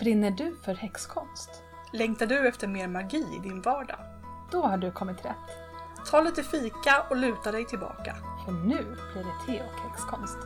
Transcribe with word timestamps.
Brinner 0.00 0.30
du 0.30 0.56
för 0.56 0.74
häxkonst? 0.74 1.50
Längtar 1.92 2.26
du 2.26 2.48
efter 2.48 2.68
mer 2.68 2.88
magi 2.88 3.26
i 3.36 3.48
din 3.48 3.62
vardag? 3.62 3.98
Då 4.52 4.62
har 4.62 4.78
du 4.78 4.92
kommit 4.92 5.24
rätt. 5.24 5.36
Ta 6.10 6.20
lite 6.20 6.42
fika 6.42 7.06
och 7.10 7.16
luta 7.16 7.52
dig 7.52 7.66
tillbaka. 7.66 8.16
För 8.44 8.52
nu 8.52 8.84
blir 8.84 9.24
det 9.24 9.46
te 9.46 9.62
och 9.62 9.80
häxkonst. 9.80 10.38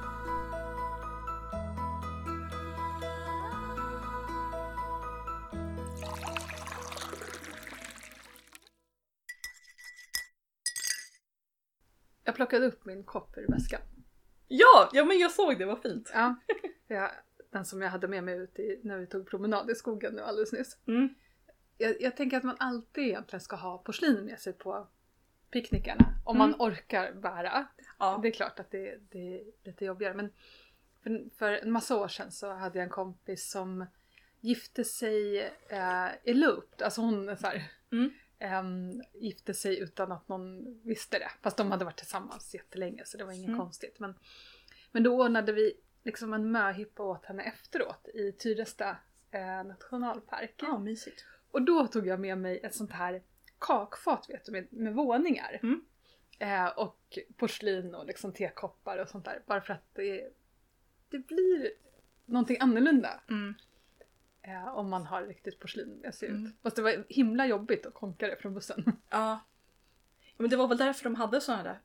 Jag 12.25 12.35
plockade 12.35 12.67
upp 12.67 12.85
min 12.85 13.05
kopp 13.05 13.37
ur 13.37 13.53
väskan. 13.53 13.81
Ja, 14.49 14.91
ja 14.93 15.05
men 15.05 15.19
jag 15.19 15.31
såg 15.31 15.59
det, 15.59 15.65
vad 15.65 15.83
fint. 15.83 16.11
Ja, 16.15 16.37
jag, 16.89 17.11
den 17.55 17.65
som 17.65 17.83
jag 17.83 17.91
hade 17.91 18.09
med 18.09 18.25
mig 18.25 18.37
ut 18.39 18.59
i, 18.59 18.81
när 18.83 18.99
vi 18.99 19.07
tog 19.07 19.27
promenad 19.31 19.71
i 19.71 19.75
skogen 19.75 20.13
nu 20.15 20.23
alldeles 20.23 20.53
nyss. 20.53 20.77
Mm. 20.87 21.15
Jag, 21.79 22.03
jag 22.03 22.17
tänker 22.17 22.37
att 22.37 22.43
man 22.45 22.57
alltid 22.59 23.05
egentligen 23.05 23.41
ska 23.41 23.57
ha 23.57 23.79
porslin 23.79 24.25
med 24.25 24.41
sig 24.41 24.53
på 24.53 24.87
picknickarna. 25.51 26.05
Om 26.25 26.37
Mm. 26.37 26.51
man 26.51 26.61
orkar 26.69 27.13
bära. 27.13 27.67
Ja. 27.99 28.19
Det 28.23 28.29
är 28.29 28.33
klart 28.33 28.61
att 28.61 28.71
det, 28.71 28.99
det 29.11 29.35
är 29.41 29.43
lite 29.65 29.85
jobbigare 29.85 30.15
men 30.15 30.31
för, 31.03 31.37
för 31.39 31.53
en 31.53 31.71
massa 31.73 31.97
år 31.97 32.09
sedan 32.09 32.33
så 32.33 32.53
hade 32.53 32.79
jag 32.79 32.85
en 32.85 32.91
kompis 32.91 33.51
som 33.51 33.87
gifte 34.41 34.85
sig 34.85 35.41
eh, 35.69 36.09
eloped, 36.25 36.83
alltså 36.83 37.01
hon 37.01 37.37
så 37.37 37.47
här, 37.47 37.71
Mm. 37.93 38.11
ehm, 38.39 39.03
gifte 39.15 39.55
sig 39.55 39.79
utan 39.81 40.13
att 40.13 40.29
någon 40.29 40.81
visste 40.83 41.19
det. 41.19 41.31
Fast 41.43 41.57
de 41.57 41.71
hade 41.71 41.85
varit 41.85 41.97
tillsammans 41.99 42.55
jättelänge 42.55 43.03
så 43.05 43.19
det 43.19 43.25
var 43.25 43.33
inget 43.33 43.49
Mm. 43.49 43.61
konstigt. 43.61 44.01
Men, 44.01 44.15
men 44.93 45.03
då 45.03 45.23
ordnade 45.25 45.53
vi 45.53 45.73
liksom 46.05 46.33
en 46.35 46.51
möhippa 46.53 47.03
åt 47.03 47.25
henne 47.27 47.43
efteråt 47.43 48.09
i 48.15 48.33
Tyresta 48.33 48.97
eh, 49.31 49.65
nationalpark. 49.65 50.55
Ja, 50.57 50.79
mysigt. 50.79 51.25
Och 51.51 51.63
då 51.63 51.87
tog 51.87 52.07
jag 52.07 52.21
med 52.21 52.39
mig 52.39 52.61
ett 52.63 52.75
sånt 52.75 52.93
här 52.93 53.23
kakfat 53.59 54.27
vet 54.31 54.45
du, 54.45 54.53
med, 54.53 54.73
med 54.73 54.95
våningar. 54.95 55.61
Mm. 55.63 55.85
Eh, 56.39 56.67
och 56.67 57.19
porslin 57.37 57.95
och 57.95 58.07
liksom 58.07 58.33
tekoppar 58.33 58.99
och 58.99 59.09
sånt 59.09 59.25
där. 59.25 59.43
Bara 59.47 59.61
för 59.61 59.73
att 59.75 59.95
det, 59.95 60.31
det 61.09 61.19
blir 61.19 61.71
någonting 62.25 62.57
annorlunda 62.61 63.21
Mm. 63.31 63.55
eh, 64.43 64.69
om 64.69 64.91
man 64.91 65.07
har 65.07 65.23
riktigt 65.23 65.59
porslin 65.59 65.89
med 66.03 66.15
sig 66.15 66.29
Mm. 66.29 66.47
ut. 66.47 66.55
Fast 66.63 66.77
det 66.77 66.83
var 66.83 67.05
himla 67.09 67.47
jobbigt 67.47 67.87
att 67.87 67.95
konka 67.95 68.27
det 68.27 68.37
från 68.37 68.55
bussen. 68.55 68.85
Ja. 69.11 69.41
Men 70.37 70.51
det 70.51 70.57
var 70.57 70.69
väl 70.69 70.79
därför 70.79 71.05
de 71.05 71.15
hade 71.15 71.41
såna 71.41 71.63
där 71.63 71.81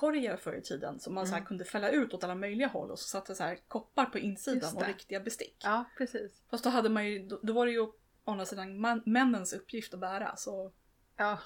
picknickkorgar 0.00 0.36
förr 0.36 0.52
i 0.56 0.62
tiden 0.62 1.00
som 1.00 1.14
man 1.14 1.26
så 1.26 1.34
Mm. 1.34 1.46
kunde 1.46 1.64
fälla 1.64 1.90
ut 1.90 2.14
åt 2.14 2.24
alla 2.24 2.34
möjliga 2.34 2.68
håll 2.68 2.90
och 2.90 2.98
så 2.98 3.08
satt 3.08 3.26
det 3.26 3.34
så 3.34 3.42
här 3.42 3.58
koppar 3.68 4.04
på 4.06 4.18
insidan 4.18 4.76
och 4.76 4.86
riktiga 4.86 5.20
bestick. 5.20 5.56
ja, 5.64 5.84
precis. 5.98 6.42
Fast 6.50 6.64
då 6.64 6.70
hade 6.70 6.88
man 6.88 7.06
ju, 7.06 7.26
då, 7.28 7.40
då 7.42 7.52
var 7.52 7.66
det 7.66 7.72
ju 7.72 7.80
å 7.80 7.94
andra 8.24 8.46
sidan 8.46 8.80
man, 8.80 9.02
männens 9.06 9.52
uppgift 9.52 9.94
att 9.94 10.00
bära 10.00 10.36
så 10.36 10.72
Ja. 11.16 11.38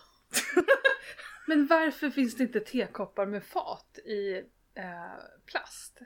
Men 1.46 1.66
varför 1.66 2.10
finns 2.10 2.36
det 2.36 2.42
inte 2.42 2.60
tekoppar 2.60 3.26
med 3.26 3.44
fat 3.44 3.98
i 3.98 4.36
eh, 4.74 5.12
plast? 5.46 5.98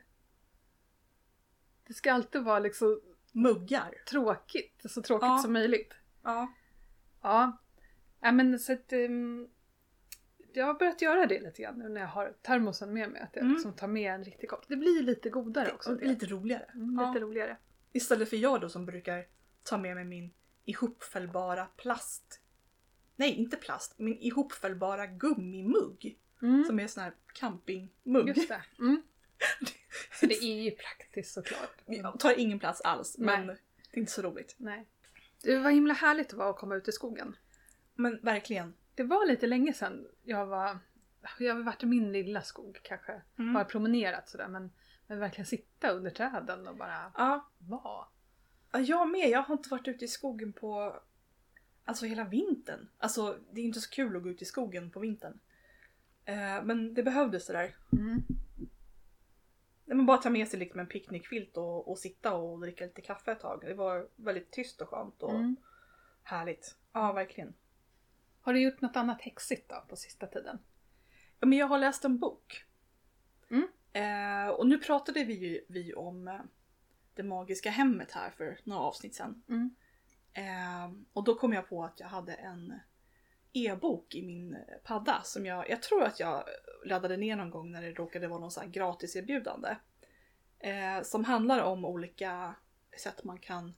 Det 1.86 1.94
ska 1.94 2.12
alltid 2.12 2.44
vara 2.44 2.58
liksom 2.58 3.00
muggar. 3.32 3.94
tråkigt, 4.10 4.82
så 4.90 5.02
tråkigt 5.02 5.26
Ja. 5.26 5.38
som 5.38 5.52
möjligt. 5.52 5.94
Ja. 6.22 6.52
Ja. 7.22 7.58
ja 8.20 8.32
men 8.32 8.58
så 8.58 8.72
att, 8.72 8.92
ehm, 8.92 9.48
jag 10.58 10.66
har 10.66 10.74
börjat 10.74 11.02
göra 11.02 11.26
det 11.26 11.40
lite 11.40 11.62
grann 11.62 11.78
nu 11.78 11.88
när 11.88 12.00
jag 12.00 12.08
har 12.08 12.34
termosen 12.42 12.92
med 12.92 13.10
mig. 13.10 13.20
Att 13.22 13.30
jag 13.36 13.42
Mm. 13.42 13.54
liksom 13.54 13.72
tar 13.72 13.86
med 13.88 14.12
en 14.14 14.24
riktig 14.24 14.48
kopp. 14.50 14.68
Det 14.68 14.76
blir 14.76 15.02
lite 15.02 15.30
godare 15.30 15.72
också. 15.72 15.94
Och 15.94 16.02
lite 16.02 16.26
roligare. 16.26 16.64
Mm, 16.74 16.98
Ja. 17.00 17.08
lite 17.12 17.24
roligare. 17.24 17.56
Istället 17.92 18.30
för 18.30 18.36
jag 18.36 18.60
då 18.60 18.68
som 18.68 18.86
brukar 18.86 19.26
ta 19.62 19.78
med 19.78 19.94
mig 19.94 20.04
min 20.04 20.30
ihopfällbara 20.64 21.66
plast. 21.66 22.40
Nej, 23.16 23.30
inte 23.34 23.56
plast. 23.56 23.98
Min 23.98 24.18
ihopfällbara 24.18 25.06
gummimugg. 25.06 26.18
Mm. 26.42 26.64
Som 26.64 26.80
är 26.80 26.86
sån 26.86 27.02
här 27.02 27.12
campingmugg. 27.34 28.28
Just 28.28 28.48
det. 28.48 28.62
Mm. 28.78 29.02
Så 30.20 30.26
det 30.26 30.34
är 30.44 30.62
ju 30.62 30.70
praktiskt 30.70 31.32
såklart. 31.34 31.82
Jag 31.86 32.20
tar 32.20 32.38
ingen 32.38 32.58
plats 32.58 32.80
alls 32.80 33.18
men 33.18 33.46
Nej. 33.46 33.56
det 33.90 33.96
är 33.96 34.00
inte 34.00 34.12
så 34.12 34.22
roligt. 34.22 34.54
Nej. 34.58 34.86
Det 35.42 35.58
var 35.58 35.70
himla 35.70 35.94
härligt 35.94 36.26
att 36.26 36.32
vara 36.38 36.48
och 36.50 36.56
komma 36.58 36.74
ut 36.74 36.88
i 36.88 36.92
skogen. 36.92 37.36
Men 37.94 38.18
verkligen. 38.22 38.74
Det 38.96 39.02
var 39.04 39.26
lite 39.26 39.46
länge 39.46 39.72
sedan 39.72 40.06
jag 40.22 40.46
var... 40.46 40.78
Jag 41.38 41.54
har 41.54 41.62
varit 41.62 41.82
i 41.82 41.86
min 41.86 42.12
lilla 42.12 42.42
skog 42.42 42.80
kanske. 42.82 43.22
Mm. 43.38 43.54
Bara 43.54 43.64
promenerat 43.64 44.28
sådär 44.28 44.48
men, 44.48 44.72
men 45.06 45.18
verkligen 45.18 45.46
sitta 45.46 45.90
under 45.90 46.10
träden 46.10 46.68
och 46.68 46.76
bara 46.76 47.12
Ja, 47.16 47.50
vara. 47.58 48.06
Ja, 48.72 48.80
jag 48.80 49.08
med. 49.08 49.28
Jag 49.28 49.42
har 49.42 49.54
inte 49.54 49.68
varit 49.68 49.88
ute 49.88 50.04
i 50.04 50.08
skogen 50.08 50.52
på 50.52 51.00
alltså 51.84 52.06
hela 52.06 52.24
vintern. 52.24 52.88
Alltså 52.98 53.38
det 53.50 53.60
är 53.60 53.64
inte 53.64 53.80
så 53.80 53.90
kul 53.90 54.16
att 54.16 54.22
gå 54.22 54.28
ut 54.28 54.42
i 54.42 54.44
skogen 54.44 54.90
på 54.90 55.00
vintern. 55.00 55.38
Eh, 56.24 56.62
men 56.64 56.94
det 56.94 57.02
behövdes 57.02 57.46
det 57.46 57.52
där. 57.52 57.76
Mm. 57.92 58.22
Nej, 59.84 59.96
men 59.96 60.06
bara 60.06 60.18
ta 60.18 60.30
med 60.30 60.48
sig 60.48 60.58
liksom 60.58 60.80
en 60.80 60.86
picknickfilt 60.86 61.56
och, 61.56 61.90
och 61.90 61.98
sitta 61.98 62.34
och 62.34 62.60
dricka 62.60 62.84
lite 62.84 63.02
kaffe 63.02 63.32
ett 63.32 63.40
tag. 63.40 63.60
Det 63.66 63.74
var 63.74 64.08
väldigt 64.16 64.50
tyst 64.50 64.80
och 64.80 64.88
skönt 64.88 65.22
och 65.22 65.34
Mm. 65.34 65.56
härligt. 66.22 66.76
Ja, 66.92 67.12
verkligen. 67.12 67.54
Har 68.46 68.52
du 68.52 68.60
gjort 68.60 68.80
något 68.80 68.96
annat 68.96 69.22
häxigt 69.22 69.68
då 69.68 69.84
på 69.88 69.96
sista 69.96 70.26
tiden? 70.26 70.58
Ja, 71.40 71.46
men 71.46 71.58
jag 71.58 71.66
har 71.66 71.78
läst 71.78 72.04
en 72.04 72.18
bok. 72.18 72.64
Mm. 73.50 73.68
Eh, 73.92 74.48
och 74.48 74.66
nu 74.66 74.78
pratade 74.78 75.24
vi 75.24 75.34
ju 75.34 75.64
vi 75.68 75.94
om 75.94 76.28
eh, 76.28 76.40
det 77.14 77.22
magiska 77.22 77.70
hemmet 77.70 78.12
här 78.12 78.30
för 78.30 78.58
några 78.64 78.82
avsnitt 78.82 79.14
sedan. 79.14 79.42
Mm. 79.48 79.74
Eh, 80.32 80.98
och 81.12 81.24
då 81.24 81.34
kom 81.34 81.52
jag 81.52 81.68
på 81.68 81.84
att 81.84 82.00
jag 82.00 82.08
hade 82.08 82.34
en 82.34 82.74
e-bok 83.52 84.14
i 84.14 84.26
min 84.26 84.56
padda 84.84 85.22
som 85.22 85.46
jag, 85.46 85.70
jag 85.70 85.82
tror 85.82 86.02
att 86.02 86.20
jag 86.20 86.44
laddade 86.84 87.16
ner 87.16 87.36
någon 87.36 87.50
gång 87.50 87.72
när 87.72 87.82
det 87.82 87.92
råkade 87.92 88.28
vara 88.28 88.40
någon 88.40 88.50
sån 88.50 88.64
här 88.64 88.70
gratiserbjudande. 88.70 89.76
Eh, 90.58 91.02
som 91.02 91.24
handlar 91.24 91.60
om 91.60 91.84
olika 91.84 92.54
sätt 92.98 93.24
man 93.24 93.38
kan 93.38 93.74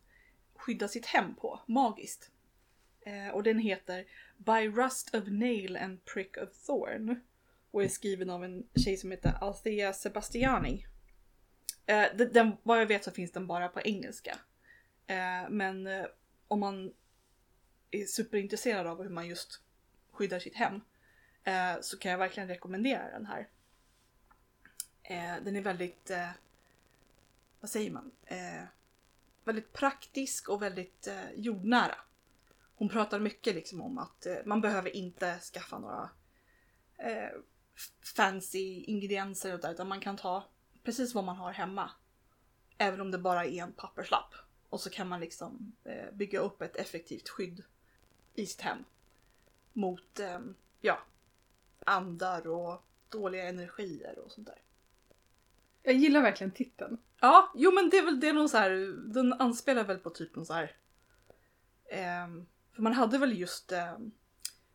skydda 0.55 0.89
sitt 0.89 1.07
hem 1.07 1.35
på, 1.35 1.61
magiskt. 1.67 2.31
Eh, 3.09 3.29
och 3.29 3.43
den 3.43 3.59
heter 3.59 4.05
By 4.37 4.69
Rust 4.69 5.15
of 5.15 5.25
Nail 5.27 5.77
and 5.77 6.05
Prick 6.05 6.37
of 6.37 6.67
Thorn. 6.67 7.21
Och 7.71 7.85
är 7.85 7.89
skriven 7.89 8.31
av 8.31 8.45
en 8.45 8.67
tjej 8.85 8.97
som 8.97 9.11
heter 9.11 9.33
Althea 9.41 9.93
Sebastiani. 9.93 10.87
Eh, 11.87 12.07
den, 12.17 12.57
vad 12.63 12.81
jag 12.81 12.87
vet 12.87 13.05
så 13.05 13.11
finns 13.11 13.33
den 13.33 13.47
bara 13.47 13.69
på 13.69 13.81
engelska. 13.81 14.39
Eh, 15.07 15.51
men 15.51 15.89
om 16.49 16.61
man 16.61 16.93
är 17.91 18.05
superintresserad 18.05 18.87
av 18.87 19.03
hur 19.03 19.11
man 19.11 19.27
just 19.27 19.63
skyddar 20.13 20.39
sitt 20.39 20.57
hem 20.57 20.81
så 21.81 21.99
kan 21.99 22.11
jag 22.11 22.19
verkligen 22.19 22.49
rekommendera 22.49 23.11
den 23.11 23.27
här. 23.27 23.49
Den 25.41 25.57
är 25.57 25.61
väldigt, 25.61 26.11
vad 27.61 27.71
säger 27.71 27.91
man, 27.91 28.11
väldigt 29.45 29.73
praktisk 29.73 30.49
och 30.49 30.63
väldigt 30.63 31.09
jordnära. 31.35 31.95
Hon 32.79 32.89
pratar 32.89 33.21
mycket 33.21 33.55
liksom 33.55 33.81
om 33.81 33.99
att 33.99 34.27
eh, 34.27 34.37
man 34.45 34.61
behöver 34.61 34.97
inte 34.97 35.39
skaffa 35.39 35.79
några 35.79 36.11
eh, 36.99 37.39
fancy 38.17 38.83
ingredienser 38.83 39.55
och 39.55 39.61
där, 39.61 39.73
utan 39.73 39.89
man 39.89 40.01
kan 40.01 40.17
ta 40.17 40.49
precis 40.83 41.15
vad 41.15 41.25
man 41.25 41.37
har 41.37 41.53
hemma. 41.53 41.91
Även 42.79 43.01
om 43.01 43.11
det 43.11 43.19
bara 43.19 43.45
är 43.45 43.63
en 43.63 43.73
papperslapp. 43.73 44.35
Och 44.69 44.81
så 44.81 44.91
kan 44.91 45.09
man 45.09 45.21
liksom 45.21 45.73
eh, 45.85 46.13
bygga 46.13 46.41
upp 46.41 46.63
ett 46.63 46.77
effektivt 46.77 47.29
skydd 47.29 47.65
i 48.35 48.47
sitt 48.47 48.61
hem. 48.61 48.85
Mot 49.73 50.21
eh, 50.21 50.41
ja, 50.81 50.99
andar 51.87 52.47
och 52.47 52.85
dåliga 53.09 53.49
energier 53.49 54.19
och 54.19 54.33
sånt 54.33 54.47
där. 54.47 54.63
Jag 55.83 55.95
gillar 55.95 56.23
verkligen 56.23 56.51
titeln. 56.51 56.99
Ja, 57.21 57.53
jo 57.55 57.73
men 57.73 57.91
det 57.91 57.99
är 57.99 58.05
väl 58.05 58.21
det 58.21 58.29
är 58.29 58.33
någon 58.33 58.49
så 58.49 58.57
här, 58.57 58.71
den 59.15 59.33
anspelar 59.33 59.85
väl 59.85 59.99
på 59.99 60.11
typ 60.11 60.37
någon 60.37 60.47
så 60.47 60.53
här. 60.53 60.77
ehm, 61.91 62.47
för 62.79 62.83
man 62.83 62.93
hade 62.93 63.19
väl 63.19 63.39
just 63.39 63.73
ehm, 63.73 64.11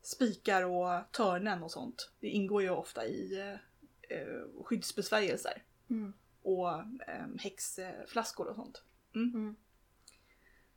spikar 0.02 0.62
och 0.62 1.12
törnen 1.12 1.62
och 1.62 1.70
sånt. 1.70 2.10
Det 2.20 2.28
ingår 2.28 2.62
ju 2.62 2.70
ofta 2.70 3.06
i 3.06 3.40
eh, 3.40 4.18
eh, 4.18 4.64
skyddsbesvärjelser 4.64 5.62
Mm. 5.90 6.12
och 6.42 6.70
eh, 7.08 7.26
häxflaskor 7.38 8.46
och 8.46 8.56
sånt. 8.56 8.82
Mm. 9.14 9.34
Mm. 9.34 9.56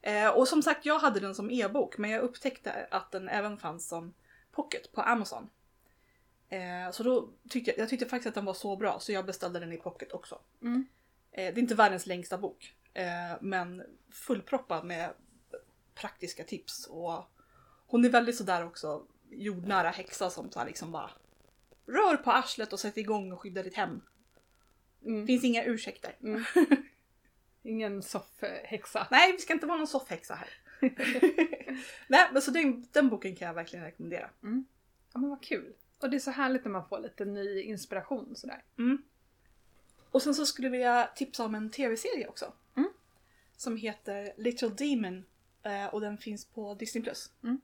Eh, 0.01 0.29
och 0.29 0.47
som 0.47 0.63
sagt, 0.63 0.85
jag 0.85 0.99
hade 0.99 1.19
den 1.19 1.35
som 1.35 1.51
e-bok 1.51 1.97
men 1.97 2.09
jag 2.09 2.21
upptäckte 2.21 2.87
att 2.91 3.11
den 3.11 3.29
även 3.29 3.57
fanns 3.57 3.87
som 3.87 4.13
pocket 4.51 4.91
på 4.91 5.01
Amazon. 5.01 5.49
Eh, 6.49 6.91
så 6.91 7.03
då 7.03 7.29
tyckte 7.49 7.71
jag, 7.71 7.79
jag 7.79 7.89
tyckte 7.89 8.05
faktiskt 8.05 8.27
att 8.27 8.35
den 8.35 8.45
var 8.45 8.53
så 8.53 8.75
bra 8.75 8.99
så 8.99 9.11
jag 9.11 9.25
beställde 9.25 9.59
den 9.59 9.73
i 9.73 9.77
pocket 9.77 10.11
också. 10.13 10.39
Mm. 10.61 10.87
Eh, 11.31 11.53
det 11.53 11.59
är 11.59 11.61
inte 11.61 11.75
världens 11.75 12.05
längsta 12.05 12.37
bok 12.37 12.75
eh, 12.93 13.37
men 13.41 13.83
fullproppad 14.11 14.85
med 14.85 15.13
praktiska 15.99 16.43
tips 16.43 16.87
och 16.87 17.31
hon 17.87 18.05
är 18.05 18.09
väldigt 18.09 18.37
sådär 18.37 18.65
också 18.65 19.05
jordnära 19.29 19.89
häxa 19.89 20.29
som 20.29 20.51
så 20.51 20.65
liksom 20.65 20.91
bara 20.91 21.11
rör 21.85 22.17
på 22.17 22.31
arslet 22.31 22.73
och 22.73 22.79
sätter 22.79 23.01
igång 23.01 23.31
och 23.31 23.41
skyddar 23.41 23.63
ditt 23.63 23.75
hem. 23.75 24.01
Mm. 25.05 25.27
Finns 25.27 25.43
inga 25.43 25.63
ursäkter. 25.63 26.15
Mm. 26.21 26.43
Ingen 27.63 28.03
soffhäxa. 28.03 29.07
Nej, 29.11 29.31
vi 29.31 29.37
ska 29.37 29.53
inte 29.53 29.65
vara 29.65 29.77
någon 29.77 29.87
soffhäxa 29.87 30.35
här. 30.35 30.49
Nej, 32.07 32.29
men 32.33 32.41
så 32.41 32.51
den, 32.51 32.87
den 32.91 33.09
boken 33.09 33.35
kan 33.35 33.47
jag 33.47 33.55
verkligen 33.55 33.85
rekommendera. 33.85 34.29
Ja 35.13 35.19
men 35.19 35.29
vad 35.29 35.43
kul. 35.43 35.73
Och 35.99 36.09
det 36.09 36.17
är 36.17 36.19
så 36.19 36.31
härligt 36.31 36.65
när 36.65 36.71
man 36.71 36.87
får 36.89 36.99
lite 36.99 37.25
ny 37.25 37.61
inspiration 37.61 38.35
sådär. 38.35 38.63
Mm. 38.77 39.03
Och 40.11 40.21
sen 40.21 40.35
så 40.35 40.45
skulle 40.45 40.67
jag 40.67 40.71
vilja 40.71 41.09
tipsa 41.15 41.45
om 41.45 41.55
en 41.55 41.69
tv-serie 41.69 42.27
också. 42.27 42.53
Mm. 42.75 42.89
Som 43.57 43.77
heter 43.77 44.33
Little 44.37 44.69
Demon 44.69 45.25
och 45.91 46.01
den 46.01 46.17
finns 46.17 46.45
på 46.45 46.75
Disney+. 46.75 47.13
Mm. 47.43 47.61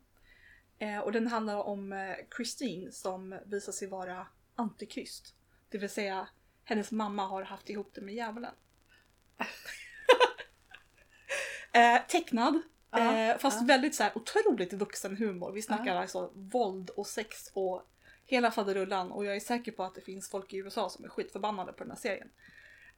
Eh, 0.79 0.99
Och 0.99 1.11
den 1.11 1.27
handlar 1.27 1.57
om 1.57 1.93
eh, 1.93 2.15
Christine 2.35 2.91
som 2.91 3.39
visar 3.45 3.71
sig 3.71 3.87
vara 3.87 4.27
antikrist. 4.55 5.35
Det 5.69 5.77
vill 5.77 5.89
säga 5.89 6.27
hennes 6.63 6.91
mamma 6.91 7.25
har 7.27 7.43
haft 7.43 7.69
ihop 7.69 7.91
det 7.93 8.01
med 8.01 8.15
djävulen. 8.15 8.53
eh, 11.73 12.01
tecknad. 12.07 12.61
Ja, 12.91 13.17
eh, 13.17 13.37
fast 13.37 13.61
ja. 13.61 13.67
väldigt 13.67 13.95
så 13.95 14.03
här 14.03 14.17
otroligt 14.17 14.73
vuxen 14.73 15.17
humor. 15.17 15.51
Vi 15.51 15.61
snackar 15.61 15.95
Ja. 15.95 16.01
alltså 16.01 16.31
våld 16.35 16.89
och 16.89 17.07
sex 17.07 17.51
och 17.53 17.87
hela 18.25 18.51
faderullan 18.51 19.11
och 19.11 19.25
jag 19.25 19.35
är 19.35 19.39
säker 19.39 19.71
på 19.71 19.83
att 19.83 19.95
det 19.95 20.01
finns 20.01 20.29
folk 20.29 20.53
i 20.53 20.57
USA 20.57 20.89
som 20.89 21.05
är 21.05 21.09
skitförbannade 21.09 21.73
på 21.73 21.83
den 21.83 21.91
här 21.91 21.97
serien. 21.97 22.29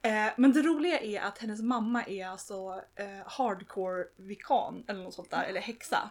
Eh, 0.06 0.32
men 0.36 0.52
det 0.52 0.62
roliga 0.62 1.00
är 1.00 1.20
att 1.20 1.38
hennes 1.38 1.62
mamma 1.62 2.04
är 2.04 2.26
alltså 2.26 2.82
eh, 2.94 3.26
hardcore 3.26 4.04
vikan 4.16 4.84
eller 4.88 5.02
något 5.02 5.14
sånt 5.14 5.30
där, 5.30 5.44
eller 5.44 5.60
häxa. 5.60 6.10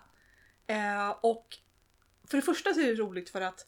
Eh, 0.68 1.10
och 1.10 1.58
för 2.28 2.38
det 2.38 2.42
första 2.42 2.74
så 2.74 2.80
är 2.82 2.86
det 2.88 2.96
roligt 2.96 3.30
för 3.30 3.42
att 3.42 3.68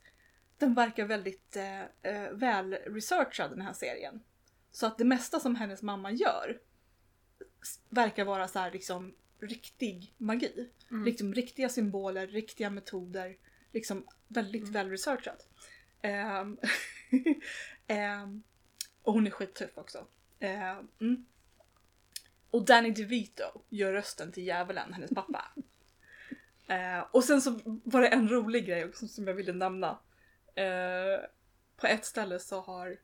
den 0.57 0.73
verkar 0.73 1.05
väldigt 1.05 1.55
eh, 1.55 1.81
eh, 1.81 2.31
väl 2.31 2.73
researchad 2.73 3.51
den 3.51 3.61
här 3.61 3.73
serien. 3.73 4.23
Så 4.71 4.85
att 4.85 4.97
det 4.97 5.05
mesta 5.05 5.39
som 5.39 5.55
hennes 5.55 5.81
mamma 5.81 6.11
gör 6.11 6.59
verkar 7.89 8.25
vara 8.25 8.47
så 8.47 8.59
här 8.59 8.71
liksom 8.71 9.15
riktig 9.39 10.13
magi. 10.17 10.69
Mm. 10.91 11.05
Liksom 11.05 11.33
riktiga 11.33 11.69
symboler, 11.69 12.27
riktiga 12.27 12.69
metoder. 12.69 13.37
Liksom 13.73 14.07
väldigt 14.27 14.61
Mm. 14.61 14.73
väl 14.73 14.89
researchat. 14.89 15.47
Ehm, 16.01 16.57
ehm, 17.87 18.43
och 19.03 19.13
hon 19.13 19.27
är 19.27 19.31
skittuff 19.31 19.77
också. 19.77 20.07
Ehm, 20.39 20.87
mm. 21.01 21.25
Och 22.51 22.65
Danny 22.65 22.91
DeVito 22.91 23.43
gör 23.69 23.93
rösten 23.93 24.31
till 24.31 24.43
djävulen, 24.43 24.93
hennes 24.93 25.11
pappa. 25.11 25.45
Eh, 26.69 26.99
och 27.11 27.23
sen 27.23 27.41
så 27.41 27.59
var 27.63 28.01
det 28.01 28.07
en 28.07 28.29
rolig 28.29 28.65
grej 28.65 28.85
också 28.85 29.07
som 29.07 29.27
jag 29.27 29.33
ville 29.33 29.53
nämna. 29.53 29.99
Eh, 30.55 31.19
på 31.77 31.87
ett 31.87 32.05
ställe 32.05 32.39
så 32.39 32.61
har 32.61 32.97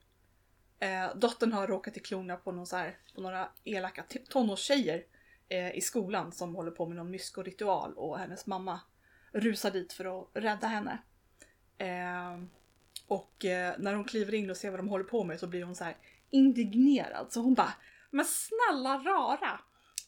eh, 0.80 1.15
dottern 1.15 1.53
har 1.53 1.68
råkat 1.68 1.97
i 1.97 2.00
klorna 2.00 2.35
på, 2.35 2.51
någon 2.51 2.65
här, 2.71 2.97
på 3.15 3.21
några 3.21 3.50
elaka 3.63 4.03
tonårstjejer 4.29 5.06
eh, 5.50 5.75
i 5.75 5.81
skolan 5.81 6.31
som 6.31 6.56
håller 6.56 6.71
på 6.71 6.86
med 6.86 6.97
någon 6.97 7.12
myskoritual 7.12 7.94
och 7.94 8.19
hennes 8.19 8.45
mamma 8.45 8.81
rusar 9.31 9.71
dit 9.71 9.94
för 9.94 10.21
att 10.21 10.29
rädda 10.33 10.68
henne. 10.68 10.97
Eh, 11.77 12.44
och 13.07 13.45
eh, 13.45 13.75
när 13.79 13.94
hon 13.94 14.06
kliver 14.06 14.33
in 14.33 14.50
och 14.50 14.57
ser 14.57 14.69
vad 14.69 14.79
de 14.79 14.88
håller 14.88 15.06
på 15.06 15.24
med 15.24 15.39
så 15.39 15.47
blir 15.47 15.63
hon 15.63 15.75
så 15.75 15.83
här 15.83 15.97
indignerad 16.33 17.33
så 17.33 17.39
hon 17.39 17.53
bara 17.53 17.74
Men 18.12 18.25
snälla 18.25 18.97
rara! 18.97 19.59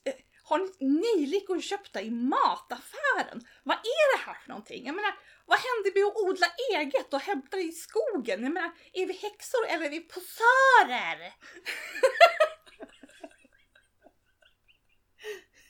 Eh, 0.04 0.14
har 0.44 0.60
ni 0.60 0.72
nejlikor 0.80 1.62
köpta 1.62 2.02
i 2.02 2.12
mataffären? 2.12 3.48
Vad 3.64 3.78
är 3.78 4.18
det 4.18 4.24
här 4.24 4.34
för 4.34 4.50
någonting? 4.50 4.86
Jag 4.86 4.96
menar, 4.96 5.14
vad 5.46 5.60
händer 5.60 6.00
med 6.00 6.06
att 6.06 6.18
odla 6.18 6.48
eget 6.74 7.14
och 7.14 7.20
hämta 7.20 7.58
i 7.60 7.72
skogen? 7.72 8.44
Jag 8.44 8.54
menar, 8.54 8.72
är 8.94 9.06
vi 9.06 9.14
häxor 9.14 9.66
eller 9.68 9.86
är 9.86 9.90
vi 9.90 10.00
posörer? 10.00 11.34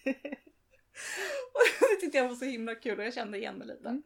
Och 1.54 1.62
det 1.80 1.96
tyckte 1.96 2.18
jag 2.18 2.28
var 2.28 2.36
så 2.36 2.46
himla 2.46 2.75
kul 2.75 3.00
och 3.00 3.06
jag 3.06 3.13
kände 3.13 3.38
igen 3.38 3.58
mig 3.58 3.68
lite. 3.68 4.01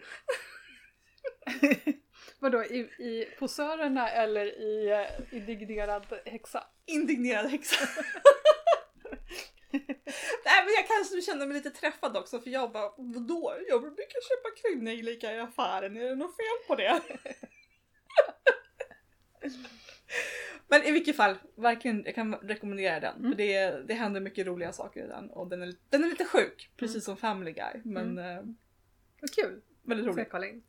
Mm. 2.41 2.51
Vadå, 2.51 2.63
i, 2.63 2.79
i 2.79 3.27
posörerna 3.39 4.09
eller 4.09 4.45
i 4.45 4.93
uh, 4.93 5.35
indignerad 5.37 6.05
häxa? 6.25 6.63
Indignerad 6.85 7.45
häxa. 7.51 7.85
Nej 10.45 10.63
men 10.65 10.73
jag 10.75 10.87
kanske 10.87 11.21
kände 11.21 11.45
mig 11.45 11.53
lite 11.57 11.69
träffad 11.69 12.17
också 12.17 12.39
för 12.39 12.49
jag 12.49 12.71
bara 12.71 12.91
vadå? 12.97 13.55
Jag 13.67 13.81
brukar 13.81 14.21
köpa 14.29 14.49
kvinnnejlikar 14.61 15.33
i 15.33 15.39
affären, 15.39 15.97
är 15.97 16.03
det 16.09 16.15
något 16.15 16.35
fel 16.35 16.67
på 16.67 16.75
det? 16.75 17.01
men 20.67 20.83
i 20.83 20.91
vilket 20.91 21.15
fall, 21.15 21.35
verkligen 21.55 22.03
jag 22.05 22.15
kan 22.15 22.35
rekommendera 22.35 22.99
den. 22.99 23.15
Mm. 23.19 23.31
För 23.31 23.37
det, 23.37 23.87
det 23.87 23.93
händer 23.93 24.21
mycket 24.21 24.47
roliga 24.47 24.73
saker 24.73 25.03
i 25.05 25.07
den 25.07 25.29
och 25.29 25.47
den 25.47 25.61
är, 25.61 25.73
den 25.89 26.03
är 26.03 26.07
lite 26.07 26.25
sjuk, 26.25 26.69
precis 26.77 26.95
Mm. 26.95 27.01
som 27.01 27.17
Family 27.17 27.51
Guy. 27.51 27.81
Men 27.83 28.17
eh, 28.17 28.43
Vad 29.21 29.31
kul! 29.35 29.61
väldigt 29.83 30.03
Ska 30.05 30.11
roligt. 30.11 30.17
jag 30.17 30.31
kolla 30.31 30.47
in? 30.47 30.63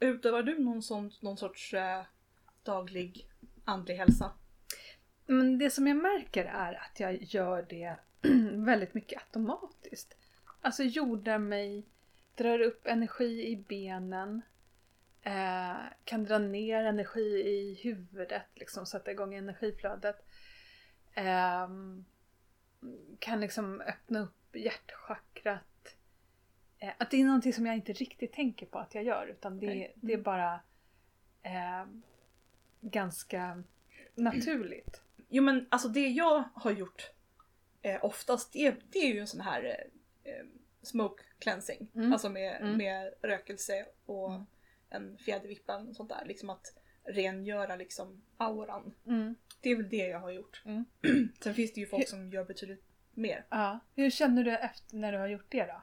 Utövar 0.00 0.42
du 0.42 0.58
någon, 0.58 0.82
sån, 0.82 1.10
någon 1.20 1.36
sorts 1.36 1.74
eh, 1.74 2.02
daglig 2.62 3.28
andlig 3.64 3.94
hälsa? 3.94 4.32
Men 5.26 5.58
det 5.58 5.70
som 5.70 5.86
jag 5.86 5.96
märker 5.96 6.44
är 6.44 6.74
att 6.74 7.00
jag 7.00 7.22
gör 7.22 7.66
det 7.68 7.96
väldigt 8.66 8.94
mycket 8.94 9.22
automatiskt. 9.22 10.16
Alltså 10.60 10.82
jordar 10.82 11.38
mig, 11.38 11.86
drar 12.34 12.60
upp 12.60 12.86
energi 12.86 13.46
i 13.46 13.56
benen, 13.56 14.42
eh, 15.22 15.76
kan 16.04 16.24
dra 16.24 16.38
ner 16.38 16.84
energi 16.84 17.20
i 17.48 17.80
huvudet, 17.82 18.46
liksom 18.54 18.86
sätta 18.86 19.10
igång 19.10 19.34
energiflödet. 19.34 20.26
Eh, 21.14 21.68
kan 23.18 23.40
liksom 23.40 23.80
öppna 23.80 24.20
upp 24.20 24.56
hjärtchakrat. 24.56 25.67
Eh, 26.78 26.92
att 26.98 27.10
det 27.10 27.20
är 27.20 27.24
någonting 27.24 27.52
som 27.52 27.66
jag 27.66 27.74
inte 27.74 27.92
riktigt 27.92 28.32
tänker 28.32 28.66
på 28.66 28.78
att 28.78 28.94
jag 28.94 29.04
gör 29.04 29.26
utan 29.26 29.58
det, 29.60 29.66
Okej. 29.66 29.92
det 29.96 30.12
är 30.12 30.18
bara 30.18 30.60
eh, 31.42 31.84
ganska 32.80 33.62
naturligt. 34.14 35.02
Jo 35.28 35.42
men 35.42 35.66
alltså 35.70 35.88
det 35.88 36.08
jag 36.08 36.44
har 36.54 36.70
gjort 36.70 37.10
eh, 37.82 38.04
oftast 38.04 38.52
det, 38.52 38.74
det 38.92 38.98
är 38.98 39.14
ju 39.14 39.20
en 39.20 39.26
sån 39.26 39.40
här 39.40 39.64
eh, 40.24 40.32
eh, 40.32 40.44
smoke 40.82 41.22
cleansing. 41.38 41.88
Mm. 41.94 42.12
Alltså 42.12 42.28
med, 42.28 42.60
Mm. 42.60 42.76
med 42.76 43.14
rökelse 43.22 43.86
och 44.06 44.30
Mm. 44.30 44.46
en 44.90 45.18
fjädervippa 45.18 45.76
och 45.76 45.96
sånt 45.96 46.08
där. 46.08 46.24
Liksom 46.26 46.50
att 46.50 46.74
rengöra 47.04 47.76
liksom 47.76 48.22
auran. 48.36 48.94
Mm. 49.06 49.34
Det 49.60 49.70
är 49.70 49.76
väl 49.76 49.88
det 49.88 50.06
jag 50.08 50.20
har 50.20 50.30
gjort. 50.30 50.62
Mm. 50.64 50.84
Sen 51.40 51.54
finns 51.54 51.72
det 51.72 51.80
ju 51.80 51.86
folk 51.86 52.08
som 52.08 52.30
gör 52.30 52.44
betydligt 52.44 52.84
mer. 53.14 53.46
Ja. 53.50 53.78
Hur 53.94 54.10
känner 54.10 54.44
du 54.44 54.56
efter 54.56 54.96
när 54.96 55.12
du 55.12 55.18
har 55.18 55.26
gjort 55.28 55.46
det 55.48 55.66
då? 55.66 55.82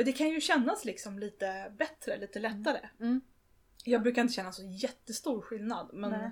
Men 0.00 0.04
det 0.06 0.12
kan 0.12 0.28
ju 0.28 0.40
kännas 0.40 0.84
liksom 0.84 1.18
lite 1.18 1.72
bättre, 1.78 2.16
lite 2.16 2.38
lättare. 2.38 2.88
Mm. 3.00 3.20
Jag 3.84 4.02
brukar 4.02 4.22
inte 4.22 4.34
känna 4.34 4.52
så 4.52 4.62
jättestor 4.62 5.40
skillnad 5.40 5.90
men 5.92 6.10
Nej. 6.10 6.30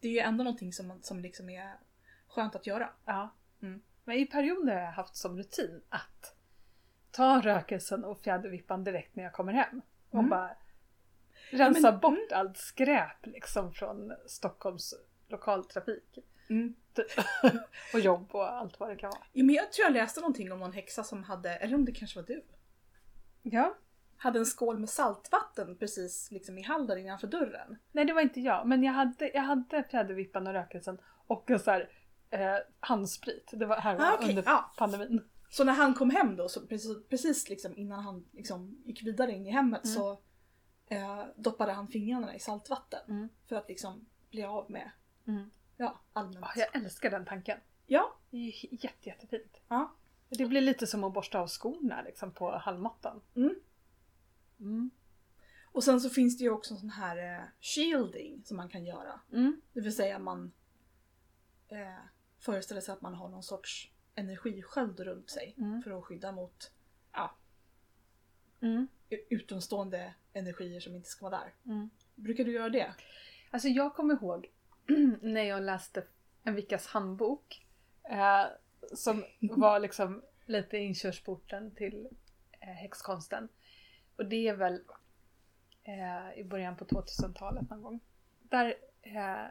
det 0.00 0.08
är 0.08 0.12
ju 0.12 0.18
ändå 0.18 0.44
någonting 0.44 0.72
som, 0.72 1.02
som 1.02 1.20
liksom 1.20 1.50
är 1.50 1.74
skönt 2.28 2.54
att 2.54 2.66
göra. 2.66 2.90
Ja. 3.04 3.34
Mm. 3.62 3.82
Men 4.04 4.16
i 4.16 4.26
perioder 4.26 4.74
har 4.74 4.80
jag 4.80 4.92
haft 4.92 5.16
som 5.16 5.38
rutin 5.38 5.82
att 5.88 6.36
ta 7.10 7.40
rökelsen 7.40 8.04
och 8.04 8.20
fjädervippan 8.22 8.84
direkt 8.84 9.16
när 9.16 9.24
jag 9.24 9.32
kommer 9.32 9.52
hem. 9.52 9.82
Och 10.10 10.18
Mm. 10.18 10.30
bara 10.30 10.56
rensa 11.50 11.90
men- 11.90 12.00
bort 12.00 12.32
allt 12.32 12.56
skräp 12.56 13.26
liksom 13.26 13.72
från 13.72 14.12
Stockholms 14.26 14.94
lokaltrafik. 15.28 16.18
Mm. 16.50 16.74
och 17.94 18.00
jobb 18.00 18.34
och 18.34 18.52
allt 18.52 18.80
vad 18.80 18.88
det 18.88 18.96
kan 18.96 19.10
vara. 19.10 19.22
Ja, 19.32 19.44
men 19.44 19.54
jag 19.54 19.72
tror 19.72 19.84
jag 19.86 19.92
läste 19.92 20.20
någonting 20.20 20.52
om 20.52 20.58
någon 20.58 20.72
häxa 20.72 21.04
som 21.04 21.24
hade, 21.24 21.50
eller 21.56 21.74
om 21.74 21.84
det 21.84 21.92
kanske 21.92 22.20
var 22.20 22.26
du, 22.26 22.42
Ja. 23.42 23.74
hade 24.16 24.38
en 24.38 24.46
skål 24.46 24.78
med 24.78 24.88
saltvatten 24.88 25.76
precis 25.76 26.30
liksom 26.30 26.58
i 26.58 26.62
hallen 26.62 26.98
innanför 26.98 27.26
dörren. 27.26 27.78
Nej 27.92 28.04
det 28.04 28.12
var 28.12 28.20
inte 28.22 28.40
jag. 28.40 28.66
Men 28.66 28.82
jag 28.82 28.92
hade, 28.92 29.30
jag 29.34 29.42
hade 29.42 29.82
fjädervippan 29.90 30.46
och 30.46 30.52
rökelsen 30.52 30.98
och 31.26 31.50
en 31.50 31.60
så 31.60 31.70
här, 31.70 31.90
eh, 32.30 32.56
handsprit. 32.80 33.50
Det 33.52 33.66
var 33.66 33.76
här 33.76 33.96
Ah, 34.00 34.14
okej, 34.14 34.28
under 34.30 34.42
ja. 34.46 34.72
pandemin. 34.76 35.28
Så 35.50 35.64
när 35.64 35.72
han 35.72 35.94
kom 35.94 36.10
hem 36.10 36.36
då, 36.36 36.48
så 36.48 36.66
precis, 36.66 37.08
precis 37.08 37.48
liksom 37.48 37.76
innan 37.76 38.04
han 38.04 38.24
liksom 38.32 38.82
gick 38.84 39.02
vidare 39.02 39.32
in 39.32 39.46
i 39.46 39.50
hemmet 39.50 39.84
Mm. 39.84 39.94
så 39.96 40.20
eh, 40.86 41.24
doppade 41.36 41.72
han 41.72 41.88
fingrarna 41.88 42.34
i 42.34 42.38
saltvatten. 42.40 43.00
Mm. 43.08 43.28
För 43.48 43.56
att 43.56 43.68
liksom 43.68 44.06
bli 44.30 44.44
av 44.44 44.70
med, 44.70 44.90
Mm. 45.26 45.50
ja, 45.76 46.00
allmänt. 46.12 46.44
Ah, 46.46 46.52
jag 46.56 46.76
älskar 46.76 47.10
den 47.10 47.24
tanken. 47.24 47.58
Ja, 47.86 48.14
Det 48.30 48.36
är 48.36 48.40
ju 48.40 48.68
jätte, 48.70 49.08
jättefint. 49.08 49.60
ja. 49.68 49.92
Det 50.38 50.46
blir 50.46 50.60
lite 50.60 50.86
som 50.86 51.04
att 51.04 51.12
borsta 51.12 51.38
av 51.40 51.48
skorna 51.48 52.02
liksom 52.02 52.32
på 52.32 52.50
halmmattan. 52.58 53.20
Mm. 53.36 53.54
Mm. 54.60 54.90
Och 55.72 55.84
sen 55.84 56.00
så 56.00 56.10
finns 56.10 56.38
det 56.38 56.44
ju 56.44 56.50
också 56.50 56.76
sån 56.76 56.90
här 56.90 57.38
eh, 57.38 57.44
shielding 57.60 58.42
som 58.44 58.56
man 58.56 58.68
kan 58.68 58.84
göra. 58.84 59.20
Mm. 59.32 59.60
Det 59.72 59.80
vill 59.80 59.96
säga 59.96 60.18
man 60.18 60.52
eh, 61.68 62.04
föreställer 62.38 62.80
sig 62.80 62.92
att 62.92 63.00
man 63.00 63.14
har 63.14 63.28
någon 63.28 63.42
sorts 63.42 63.90
energisköld 64.14 65.00
runt 65.00 65.30
sig 65.30 65.54
Mm. 65.58 65.82
för 65.82 65.98
att 65.98 66.04
skydda 66.04 66.32
mot 66.32 66.70
ja, 67.12 67.34
Mm. 68.60 68.88
utomstående 69.08 70.14
energier 70.32 70.80
som 70.80 70.94
inte 70.96 71.08
ska 71.08 71.28
vara 71.30 71.40
där. 71.40 71.54
Mm. 71.72 71.90
Brukar 72.14 72.44
du 72.44 72.52
göra 72.52 72.68
det? 72.68 72.94
Alltså 73.50 73.68
jag 73.68 73.94
kommer 73.94 74.14
ihåg 74.14 74.50
när 75.22 75.42
jag 75.42 75.62
läste 75.62 76.04
en 76.44 76.54
Vickas 76.54 76.86
handbok. 76.86 77.66
Eh, 78.02 78.44
som 78.94 79.24
var 79.40 79.80
liksom 79.80 80.22
lite 80.46 80.78
inkörsporten 80.78 81.74
till 81.74 82.08
eh, 82.60 82.68
häxkonsten. 82.68 83.48
Och 84.16 84.26
det 84.26 84.48
är 84.48 84.56
väl 84.56 84.80
eh, 85.84 86.38
i 86.40 86.44
början 86.44 86.76
på 86.76 86.84
2000-talet 86.84 87.70
någon 87.70 87.82
gång. 87.82 88.00
Där 88.42 88.74
eh, 89.02 89.46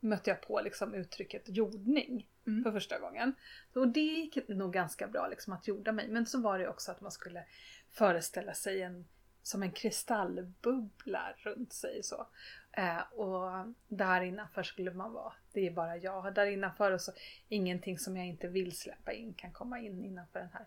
mötte 0.00 0.30
jag 0.30 0.40
på 0.40 0.60
liksom 0.60 0.94
uttrycket 0.94 1.42
jordning 1.46 2.26
Mm. 2.46 2.64
för 2.64 2.72
första 2.72 2.98
gången. 2.98 3.34
Och 3.74 3.88
det 3.88 4.00
gick 4.00 4.48
nog 4.48 4.72
ganska 4.72 5.08
bra 5.08 5.28
liksom 5.28 5.52
att 5.52 5.68
jorda 5.68 5.92
mig. 5.92 6.08
Men 6.08 6.26
så 6.26 6.40
var 6.40 6.58
det 6.58 6.68
också 6.68 6.90
att 6.90 7.00
man 7.00 7.10
skulle 7.12 7.44
föreställa 7.90 8.54
sig 8.54 8.82
en 8.82 9.08
som 9.46 9.62
en 9.62 9.72
kristallbubbla 9.72 11.34
runt 11.36 11.72
sig 11.72 12.02
så. 12.02 12.26
Eh, 12.72 13.00
och 13.12 13.66
där 13.88 14.20
innanför 14.20 14.62
skulle 14.62 14.90
man 14.90 15.12
vara. 15.12 15.32
Det 15.52 15.66
är 15.66 15.70
bara 15.70 15.96
jag 15.96 16.34
där 16.34 16.46
innanför 16.46 16.92
och 16.92 17.00
så 17.00 17.12
ingenting 17.48 17.98
som 17.98 18.16
jag 18.16 18.26
inte 18.26 18.48
vill 18.48 18.76
släppa 18.76 19.12
in 19.12 19.34
kan 19.34 19.52
komma 19.52 19.80
in 19.80 20.04
innanför 20.04 20.38
den 20.38 20.48
här. 20.52 20.66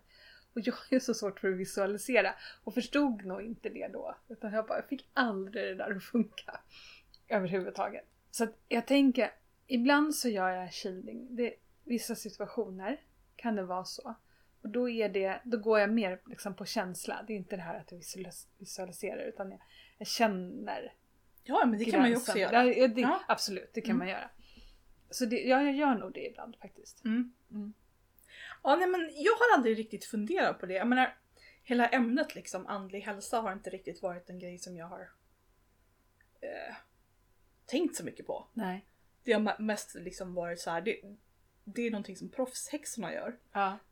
Och 0.54 0.60
jag 0.60 0.74
är 0.90 1.00
så 1.00 1.14
svårt 1.14 1.40
för 1.40 1.48
att 1.48 1.56
visualisera 1.56 2.34
och 2.64 2.74
förstod 2.74 3.24
nog 3.24 3.42
inte 3.42 3.68
det 3.68 3.88
då. 3.88 4.16
Utan 4.28 4.52
jag 4.52 4.66
bara 4.66 4.78
jag 4.78 4.88
fick 4.88 5.08
aldrig 5.12 5.64
det 5.64 5.74
där 5.74 5.96
att 5.96 6.04
funka 6.04 6.60
överhuvudtaget. 7.28 8.04
Så 8.30 8.44
att 8.44 8.54
jag 8.68 8.86
tänker, 8.86 9.30
ibland 9.66 10.14
så 10.14 10.28
gör 10.28 10.48
jag 10.48 10.72
shielding. 10.72 11.36
Det, 11.36 11.54
vissa 11.84 12.14
situationer 12.14 13.00
kan 13.36 13.56
det 13.56 13.62
vara 13.62 13.84
så. 13.84 14.14
Och 14.62 14.68
då, 14.68 14.88
är 14.88 15.08
det, 15.08 15.40
då 15.44 15.58
går 15.58 15.80
jag 15.80 15.90
mer 15.90 16.20
liksom 16.26 16.54
på 16.54 16.64
känsla. 16.64 17.24
Det 17.26 17.32
är 17.32 17.36
inte 17.36 17.56
det 17.56 17.62
här 17.62 17.78
att 17.80 17.92
jag 17.92 17.98
visualis- 17.98 18.46
visualiserar 18.58 19.22
utan 19.24 19.50
jag, 19.50 19.60
jag 19.98 20.06
känner 20.08 20.94
Ja, 21.44 21.64
men 21.66 21.78
det 21.78 21.84
kan 21.84 22.00
man 22.00 22.08
ju 22.10 22.16
också 22.16 22.32
gränsen. 22.32 22.58
göra. 22.58 22.74
Ja, 22.74 22.88
det, 22.88 23.00
Ja. 23.00 23.20
Absolut, 23.28 23.70
det 23.74 23.80
kan 23.80 23.90
Mm. 23.90 23.98
man 23.98 24.08
göra. 24.08 24.30
Så 25.10 25.24
det, 25.24 25.36
ja, 25.40 25.62
jag 25.62 25.74
gör 25.74 25.94
nog 25.94 26.12
det 26.14 26.26
ibland 26.26 26.56
faktiskt. 26.56 27.04
Mm. 27.04 27.32
Mm. 27.50 27.72
Ja, 28.62 28.76
nej, 28.76 28.88
men 28.88 29.00
jag 29.14 29.32
har 29.32 29.56
aldrig 29.56 29.78
riktigt 29.78 30.04
funderat 30.04 30.58
på 30.60 30.66
det. 30.66 30.74
Jag 30.74 30.86
menar, 30.88 31.16
hela 31.62 31.88
ämnet 31.88 32.34
liksom 32.34 32.66
andlig 32.66 33.00
hälsa 33.00 33.40
har 33.40 33.52
inte 33.52 33.70
riktigt 33.70 34.02
varit 34.02 34.30
en 34.30 34.38
grej 34.38 34.58
som 34.58 34.76
jag 34.76 34.86
har 34.86 35.10
eh, 36.40 36.74
tänkt 37.66 37.96
så 37.96 38.04
mycket 38.04 38.26
på. 38.26 38.46
Nej. 38.52 38.84
Det 39.24 39.32
har 39.32 39.58
mest 39.62 39.94
liksom 39.94 40.34
varit 40.34 40.60
så 40.60 40.70
här, 40.70 40.80
det, 40.80 41.00
det 41.64 41.82
är 41.86 41.90
någonting 41.90 42.16
som 42.16 42.28
proffshäxorna 42.28 43.12
gör. 43.14 43.38
Ja. 43.52 43.78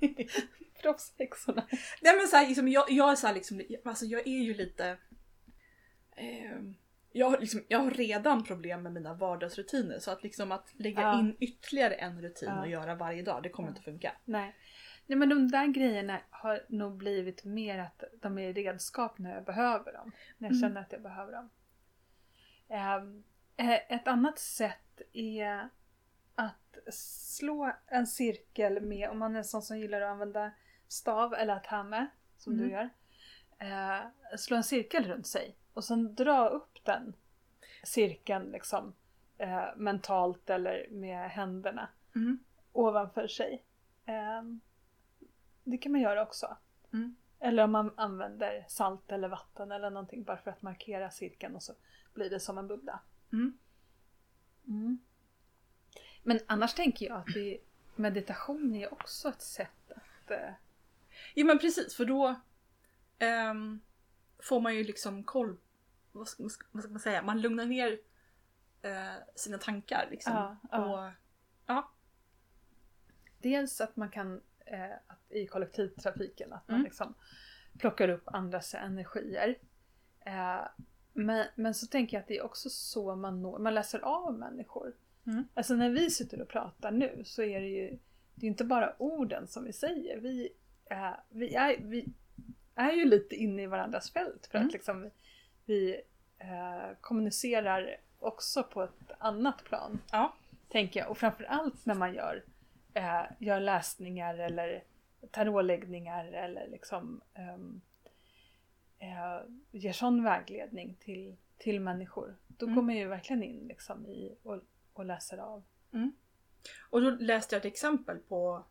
Proffshäxorna. 0.82 1.66
Nej 2.02 2.16
men 2.16 2.26
så 2.28 2.36
här, 2.36 2.46
liksom, 2.46 2.68
jag, 2.68 2.90
jag 2.90 3.10
är 3.10 3.14
så 3.16 3.26
här, 3.26 3.34
liksom, 3.34 3.62
alltså 3.84 4.04
jag 4.04 4.26
är 4.26 4.42
ju 4.42 4.54
lite... 4.54 4.98
Eh, 6.16 6.58
jag, 7.12 7.40
liksom, 7.40 7.64
jag 7.68 7.78
har 7.78 7.90
redan 7.90 8.44
problem 8.44 8.82
med 8.82 8.92
mina 8.92 9.14
vardagsrutiner 9.14 9.98
så 9.98 10.10
att 10.10 10.22
liksom 10.22 10.52
att 10.52 10.70
lägga 10.74 11.00
Ja. 11.02 11.18
in 11.20 11.36
ytterligare 11.40 11.94
en 11.94 12.22
rutin 12.22 12.48
Ja. 12.48 12.60
och 12.60 12.68
göra 12.68 12.94
varje 12.94 13.22
dag, 13.22 13.42
det 13.42 13.48
kommer 13.48 13.68
Ja. 13.68 13.70
inte 13.70 13.82
funka. 13.82 14.12
Nej. 14.24 14.54
Nej 15.06 15.18
men 15.18 15.28
de 15.28 15.48
där 15.48 15.66
grejerna 15.66 16.20
har 16.30 16.64
nog 16.68 16.96
blivit 16.96 17.44
mer 17.44 17.78
att 17.78 18.02
de 18.20 18.38
är 18.38 18.52
redskap 18.54 19.18
när 19.18 19.34
jag 19.34 19.44
behöver 19.44 19.92
dem. 19.92 20.12
När 20.38 20.48
jag 20.48 20.56
Mm. 20.56 20.60
känner 20.68 20.80
att 20.80 20.92
jag 20.92 21.02
behöver 21.02 21.32
dem. 21.32 21.50
Ehm, 22.68 23.24
eh, 23.56 23.92
ett 23.92 24.08
annat 24.08 24.38
sätt 24.38 25.00
är 25.12 25.68
slå 26.92 27.72
en 27.86 28.06
cirkel 28.06 28.80
med, 28.80 29.10
om 29.10 29.18
man 29.18 29.34
är 29.34 29.38
en 29.38 29.44
sån 29.44 29.62
som 29.62 29.78
gillar 29.78 30.00
att 30.00 30.10
använda 30.10 30.50
stav 30.88 31.34
eller 31.34 31.56
att 31.56 31.66
hamma, 31.66 32.06
som 32.36 32.52
Mm. 32.52 32.64
du 32.66 32.72
gör. 32.72 32.88
Eh, 33.58 34.06
slå 34.38 34.56
en 34.56 34.64
cirkel 34.64 35.04
runt 35.04 35.26
sig 35.26 35.56
och 35.74 35.84
sen 35.84 36.14
dra 36.14 36.48
upp 36.48 36.84
den 36.84 37.16
cirkeln 37.84 38.50
liksom 38.50 38.94
eh, 39.38 39.64
mentalt 39.76 40.50
eller 40.50 40.86
med 40.90 41.30
händerna 41.30 41.88
Mm. 42.14 42.38
ovanför 42.72 43.28
sig. 43.28 43.64
Ehm, 44.04 44.60
det 45.64 45.78
kan 45.78 45.92
man 45.92 46.00
göra 46.00 46.22
också. 46.22 46.56
Mm. 46.92 47.16
Eller 47.40 47.64
om 47.64 47.70
man 47.72 47.92
använder 47.96 48.64
salt 48.68 49.12
eller 49.12 49.28
vatten 49.28 49.72
eller 49.72 49.90
någonting 49.90 50.24
bara 50.24 50.36
för 50.36 50.50
att 50.50 50.62
markera 50.62 51.10
cirkeln 51.10 51.54
och 51.54 51.62
så 51.62 51.72
blir 52.14 52.30
det 52.30 52.40
som 52.40 52.58
en 52.58 52.66
bubbla. 52.68 53.00
Mm. 53.32 54.98
Men 56.28 56.40
annars 56.46 56.74
tänker 56.74 57.06
jag 57.06 57.16
att 57.18 57.34
det, 57.34 57.58
meditation 57.96 58.74
är 58.74 58.92
också 58.92 59.28
ett 59.28 59.42
sätt 59.42 59.92
att... 59.96 60.30
eh, 60.30 60.50
Ja 61.34 61.44
men 61.44 61.58
precis 61.58 61.96
för 61.96 62.04
då 62.04 62.40
ehm, 63.18 63.80
får 64.38 64.60
man 64.60 64.74
ju 64.76 64.84
liksom 64.84 65.24
koll, 65.24 65.56
vad 66.12 66.28
ska, 66.28 66.48
vad 66.70 66.82
ska 66.82 66.92
man 66.92 67.00
säga, 67.00 67.22
man 67.22 67.40
lugnar 67.40 67.66
ner 67.66 67.98
eh, 68.82 69.12
sina 69.34 69.58
tankar 69.58 70.08
liksom. 70.10 70.32
Ja, 70.32 70.56
ja. 70.70 71.06
Och, 71.06 71.12
ja. 71.66 71.90
Dels 73.38 73.80
att 73.80 73.96
man 73.96 74.10
kan 74.10 74.40
eh, 74.66 74.92
att 75.06 75.32
i 75.32 75.46
kollektivtrafiken 75.46 76.52
att 76.52 76.68
man 76.68 76.74
Mm. 76.74 76.84
liksom 76.84 77.14
plockar 77.78 78.08
upp 78.08 78.22
andras 78.28 78.74
energier. 78.74 79.58
Eh, 80.20 80.60
men, 81.12 81.46
men 81.54 81.74
så 81.74 81.86
tänker 81.86 82.16
jag 82.16 82.22
att 82.22 82.28
det 82.28 82.38
är 82.38 82.44
också 82.44 82.70
så 82.70 83.16
man 83.16 83.42
når, 83.42 83.58
man 83.58 83.74
läser 83.74 83.98
av 83.98 84.38
människor. 84.38 84.92
Mm. 85.28 85.44
Alltså 85.54 85.74
när 85.74 85.90
vi 85.90 86.10
sitter 86.10 86.42
och 86.42 86.48
pratar 86.48 86.90
nu 86.90 87.22
så 87.24 87.42
är 87.42 87.60
det 87.60 87.68
ju 87.68 87.98
det 88.34 88.46
är 88.46 88.48
inte 88.48 88.64
bara 88.64 88.94
orden 88.98 89.46
som 89.46 89.64
vi 89.64 89.72
säger. 89.72 90.16
Vi, 90.20 90.48
eh, 90.90 91.10
vi, 91.28 91.54
är, 91.54 91.76
vi 91.80 92.06
är 92.74 92.92
ju 92.92 93.04
lite 93.04 93.34
inne 93.36 93.62
i 93.62 93.66
varandras 93.66 94.10
fält 94.12 94.46
för 94.46 94.58
Mm. 94.58 94.66
att 94.66 94.72
liksom 94.72 95.10
vi 95.66 96.00
eh, 96.38 96.96
kommunicerar 97.00 97.96
också 98.18 98.62
på 98.62 98.82
ett 98.82 99.10
annat 99.18 99.64
plan. 99.64 99.98
Ja. 100.12 100.34
Tänker 100.68 101.00
jag. 101.00 101.10
Och 101.10 101.18
framförallt 101.18 101.86
när 101.86 101.94
man 101.94 102.14
gör, 102.14 102.44
eh, 102.94 103.22
gör 103.38 103.60
läsningar 103.60 104.38
eller 104.38 104.82
tarotläggningar 105.30 106.24
eller 106.32 106.68
liksom 106.68 107.20
ehm, 107.34 107.80
eh, 108.98 109.40
ger 109.70 109.92
sån 109.92 110.24
vägledning 110.24 110.96
till, 111.00 111.36
till 111.58 111.80
människor. 111.80 112.36
Då 112.46 112.66
Mm. 112.66 112.76
går 112.76 112.82
man 112.82 112.96
ju 112.96 113.08
verkligen 113.08 113.42
in 113.42 113.68
liksom 113.68 114.06
i 114.06 114.36
och, 114.42 114.60
och 114.98 115.04
läser 115.04 115.38
av. 115.38 115.64
Och 116.90 117.00
då 117.02 117.10
läste 117.10 117.54
jag 117.54 117.60
ett 117.60 117.72
exempel 117.72 118.18
på 118.18 118.66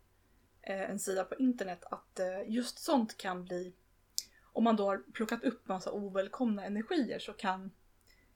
eh, 0.62 0.90
en 0.90 0.98
sida 0.98 1.24
på 1.24 1.34
internet 1.34 1.84
att 1.90 2.18
eh, 2.18 2.42
just 2.46 2.78
sånt 2.78 3.16
kan 3.16 3.44
bli, 3.44 3.74
om 4.52 4.64
man 4.64 4.76
då 4.76 4.86
har 4.86 5.12
plockat 5.12 5.44
upp 5.44 5.68
massa 5.68 5.92
ovälkomna 5.92 6.64
energier 6.64 7.18
så 7.18 7.32
kan 7.32 7.70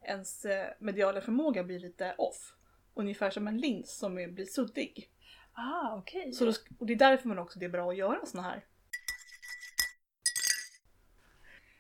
ens 0.01 0.45
eh, 0.45 0.69
mediala 0.79 1.21
förmåga 1.21 1.65
bli 1.65 1.79
lite 1.79 2.15
off. 2.19 2.55
Ungefär 2.95 3.31
som 3.31 3.49
en 3.49 3.59
lins 3.59 3.99
som 3.99 4.15
blir 4.15 4.47
suddig. 4.47 5.11
Ah, 5.53 5.97
okej. 5.97 6.33
Så 6.33 6.45
då, 6.45 6.51
sk- 6.51 6.79
och 6.79 6.87
det 6.87 6.93
är 6.93 6.99
därför 6.99 7.29
man 7.29 7.39
också 7.39 7.59
det 7.59 7.65
är 7.65 7.71
bra 7.71 7.91
att 7.91 7.97
göra 7.97 8.27
såna 8.27 8.43
här. 8.43 8.65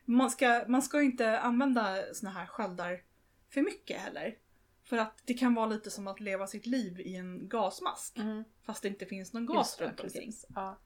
Man 0.04 0.30
ska, 0.30 0.64
man 0.68 0.82
ska 0.82 1.02
inte 1.02 1.38
använda 1.38 2.14
såna 2.14 2.32
här 2.32 2.46
sköldar 2.46 3.02
för 3.48 3.62
mycket 3.62 4.00
heller. 4.00 4.38
För 4.84 4.96
att 4.96 5.22
det 5.24 5.34
kan 5.34 5.54
vara 5.54 5.66
lite 5.66 5.90
som 5.90 6.06
att 6.08 6.20
leva 6.20 6.46
sitt 6.46 6.66
liv 6.66 7.00
i 7.00 7.16
en 7.16 7.48
gasmask. 7.48 8.18
Mm, 8.18 8.44
Fast 8.62 8.82
det 8.82 8.88
inte 8.88 9.06
finns 9.06 9.32
någon 9.32 9.46
gas 9.46 9.80
runt 9.80 10.00
omkring. 10.00 10.32
Ja. 10.54 10.78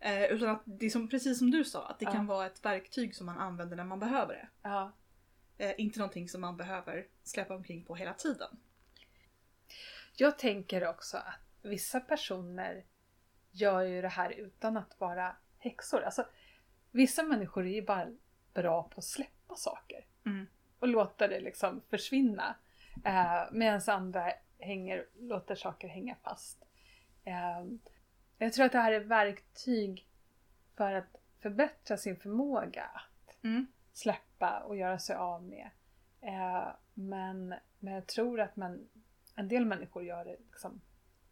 Eh, 0.00 0.24
utan 0.24 0.48
att 0.48 0.62
det 0.64 0.86
är 0.86 0.90
som, 0.90 1.08
precis 1.08 1.38
som 1.38 1.50
du 1.50 1.64
sa, 1.64 1.86
att 1.88 1.98
det 1.98 2.04
Ja. 2.04 2.12
kan 2.12 2.26
vara 2.26 2.46
ett 2.46 2.64
verktyg 2.64 3.14
som 3.14 3.26
man 3.26 3.38
använder 3.38 3.76
när 3.76 3.84
man 3.84 4.00
behöver 4.00 4.34
det. 4.34 4.48
Ja. 4.62 4.92
Eh, 5.58 5.72
inte 5.78 5.98
någonting 5.98 6.28
som 6.28 6.40
man 6.40 6.56
behöver 6.56 7.06
släppa 7.22 7.54
omkring 7.54 7.84
på 7.84 7.94
hela 7.94 8.14
tiden. 8.14 8.56
Jag 10.16 10.38
tänker 10.38 10.86
också 10.88 11.16
att 11.16 11.40
vissa 11.62 12.00
personer 12.00 12.84
gör 13.50 13.82
ju 13.82 14.02
det 14.02 14.08
här 14.08 14.30
utan 14.30 14.76
att 14.76 15.00
vara 15.00 15.36
häxor. 15.58 16.02
Alltså, 16.02 16.26
vissa 16.90 17.22
människor 17.22 17.66
är 17.66 17.74
ju 17.74 17.82
bara 17.82 18.06
bra 18.54 18.82
på 18.82 18.98
att 18.98 19.04
släppa 19.04 19.56
saker. 19.56 20.04
Mm. 20.26 20.46
och 20.78 20.88
låta 20.88 21.28
det 21.28 21.40
liksom 21.40 21.82
försvinna. 21.90 22.56
Eh, 23.04 23.42
Medan 23.52 23.80
andra 23.86 24.32
hänger, 24.58 25.06
låter 25.18 25.54
saker 25.54 25.88
hänga 25.88 26.16
fast. 26.22 26.64
Eh, 27.24 27.64
jag 28.38 28.52
tror 28.52 28.66
att 28.66 28.72
det 28.72 28.78
här 28.78 28.92
är 28.92 29.00
verktyg 29.00 30.08
för 30.76 30.92
att 30.92 31.16
förbättra 31.40 31.96
sin 31.96 32.16
förmåga 32.16 32.84
att 32.84 33.44
Mm. 33.44 33.66
släppa 33.92 34.60
och 34.60 34.76
göra 34.76 34.98
sig 34.98 35.16
av 35.16 35.42
med. 35.42 35.70
Eh, 36.20 36.68
men, 36.94 37.54
men 37.78 37.94
jag 37.94 38.06
tror 38.06 38.40
att 38.40 38.56
man, 38.56 38.88
en 39.34 39.48
del 39.48 39.64
människor 39.66 40.04
gör 40.04 40.24
det 40.24 40.36
liksom 40.50 40.80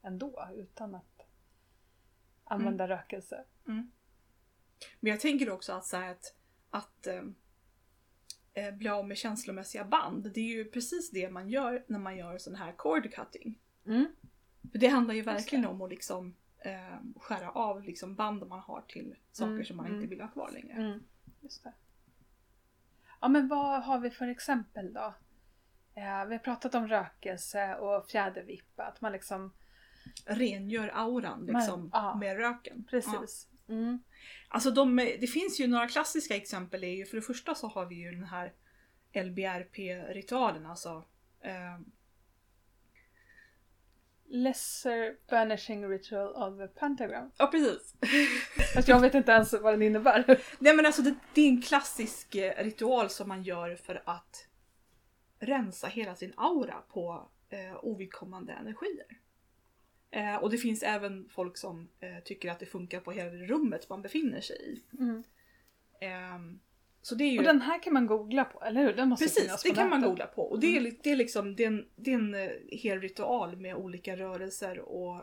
ändå 0.03 0.49
utan 0.55 0.95
att 0.95 1.27
använda 2.45 2.89
rökelse. 2.89 3.45
Men 5.01 5.11
jag 5.11 5.21
tänker 5.21 5.51
också 5.51 5.73
att, 5.73 5.85
så 5.87 5.97
att, 5.97 6.35
att 6.71 7.07
eh, 7.07 7.23
eh, 8.57 8.75
bli 8.75 8.89
av 8.89 9.09
med 9.09 9.17
känslomässiga 9.17 9.85
band, 9.85 10.31
det 10.35 10.41
är 10.41 10.57
ju 10.57 10.65
precis 10.65 11.11
det 11.11 11.31
man 11.31 11.49
gör 11.49 11.85
när 11.87 11.99
man 11.99 12.17
gör 12.17 12.39
sån 12.39 12.55
här 12.55 12.73
cord 12.73 13.15
cutting. 13.15 13.59
Mm. 13.87 14.07
För 14.73 14.79
det 14.79 14.87
handlar 14.87 15.15
ju 15.15 15.23
verkligen 15.23 15.67
om 15.67 15.83
att 15.83 15.91
liksom, 15.91 16.37
eh, 16.59 16.97
skära 17.17 17.51
av 17.51 17.83
liksom 17.83 18.15
band 18.15 18.47
man 18.47 18.61
har 18.61 18.85
till 18.89 19.17
saker 19.33 19.53
Mm, 19.53 19.65
som 19.65 19.77
man 19.77 19.87
mm. 19.87 19.97
inte 19.97 20.09
vill 20.09 20.21
ha 20.21 20.29
kvar 20.29 20.51
längre. 20.51 20.73
Mm, 20.73 21.03
just 21.41 21.65
det. 21.65 21.73
Ja 23.21 23.29
men 23.29 23.49
vad 23.49 23.83
har 23.83 23.99
vi 23.99 24.11
för 24.11 24.29
exempel 24.29 24.93
då? 24.93 25.15
Eh, 25.95 26.25
vi 26.27 26.35
har 26.35 26.39
pratat 26.39 26.75
om 26.75 26.89
rökelse 26.89 27.75
och 27.75 28.07
fjädervippa. 28.07 28.85
Att 28.85 29.01
man 29.01 29.13
liksom... 29.13 29.53
Rengör 30.25 30.91
auran 30.95 31.47
liksom, 31.47 31.91
ja. 31.93 32.15
med 32.15 32.37
röken. 32.37 32.89
Ja. 32.91 33.27
Mm. 33.69 33.99
Alltså 34.49 34.71
de, 34.71 34.97
det 34.97 35.27
finns 35.27 35.61
ju 35.61 35.67
några 35.67 35.89
klassiska 35.89 36.37
exempel. 36.37 36.85
Är 36.85 36.95
ju, 36.95 37.07
för 37.07 37.17
det 37.17 37.23
första 37.23 37.55
så 37.55 37.69
har 37.69 37.87
vi 37.87 37.95
ju 37.95 38.11
den 38.11 38.25
här 38.25 38.53
LBRP-ritualen. 39.15 40.67
Alltså, 40.67 41.05
eh, 41.41 41.81
Lesser 44.29 45.17
banishing 45.31 45.89
ritual 45.89 46.29
of 46.29 46.61
a 46.61 46.69
pentagram. 46.79 47.31
ja 47.39 47.47
precis. 47.47 47.95
Fast 48.75 48.89
jag 48.89 49.01
vet 49.01 49.15
inte 49.15 49.33
ens 49.33 49.53
vad 49.53 49.73
den 49.75 49.83
innebär. 49.83 50.41
Nej 50.59 50.77
men 50.77 50.87
alltså 50.87 51.03
det, 51.03 51.15
det 51.35 51.41
är 51.41 51.49
en 51.49 51.63
klassisk 51.63 52.35
eh, 52.35 52.65
ritual 52.65 53.11
som 53.11 53.29
man 53.29 53.43
gör 53.43 53.77
för 53.77 54.03
att 54.07 54.49
rensa 55.39 55.87
hela 55.87 56.15
sin 56.15 56.33
aura 56.37 56.83
på 56.89 57.29
eh, 57.49 57.85
ovidkommande 57.85 58.53
energier. 58.53 59.07
Eh, 60.17 60.37
och 60.37 60.51
det 60.51 60.59
finns 60.59 60.83
även 60.83 61.29
folk 61.29 61.57
som 61.57 61.89
eh, 62.01 62.19
tycker 62.25 62.51
att 62.51 62.59
det 62.59 62.67
funkar 62.67 63.01
på 63.01 63.13
hela 63.13 63.31
det 63.31 63.47
rummet 63.47 63.89
man 63.89 64.03
befinner 64.03 64.41
sig 64.41 64.57
i. 64.57 64.83
Mm. 64.99 65.23
Ehm, 66.01 66.61
så 67.03 67.15
det 67.15 67.25
är 67.25 67.31
ju... 67.31 67.39
Och 67.39 67.45
den 67.45 67.61
här 67.61 67.83
kan 67.83 67.93
man 67.93 68.07
googla 68.07 68.45
på, 68.45 68.63
eller 68.63 68.83
hur? 68.83 68.93
Den 68.93 69.09
måste 69.09 69.25
Precis, 69.25 69.43
finnas 69.43 69.63
det 69.63 69.69
på 69.69 69.75
kan 69.75 69.91
man 69.91 70.03
googla 70.03 70.27
på. 70.27 70.43
Och 70.43 70.61
det 70.61 70.77
är, 70.77 70.81
li- 70.81 71.01
det 71.03 71.11
är 71.11 71.17
liksom 71.17 71.57
det 71.57 71.63
är 71.63 71.67
en, 71.67 71.89
det 71.97 72.11
är 72.11 72.15
en 72.15 72.35
eh, 72.35 72.51
hel 72.69 73.01
ritual 73.01 73.57
med 73.57 73.75
olika 73.77 74.17
rörelser 74.17 74.79
och, 74.79 75.21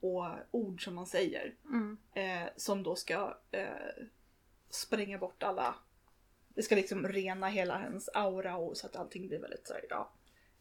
och 0.00 0.26
ord 0.50 0.84
som 0.84 0.94
man 0.94 1.06
säger. 1.06 1.54
Mm. 1.64 1.98
Eh, 2.14 2.48
som 2.56 2.82
då 2.82 2.96
ska 2.96 3.36
eh, 3.50 3.66
spränga 4.70 5.18
bort 5.18 5.42
alla... 5.42 5.74
Det 6.48 6.62
ska 6.62 6.74
liksom 6.74 7.08
rena 7.08 7.48
hela 7.48 7.78
hennes 7.78 8.08
aura 8.08 8.56
och 8.56 8.76
så 8.76 8.86
att 8.86 8.96
allting 8.96 9.28
blir 9.28 9.38
väldigt 9.38 9.66
så 9.66 9.74
här, 9.74 9.84
ja. 9.90 10.10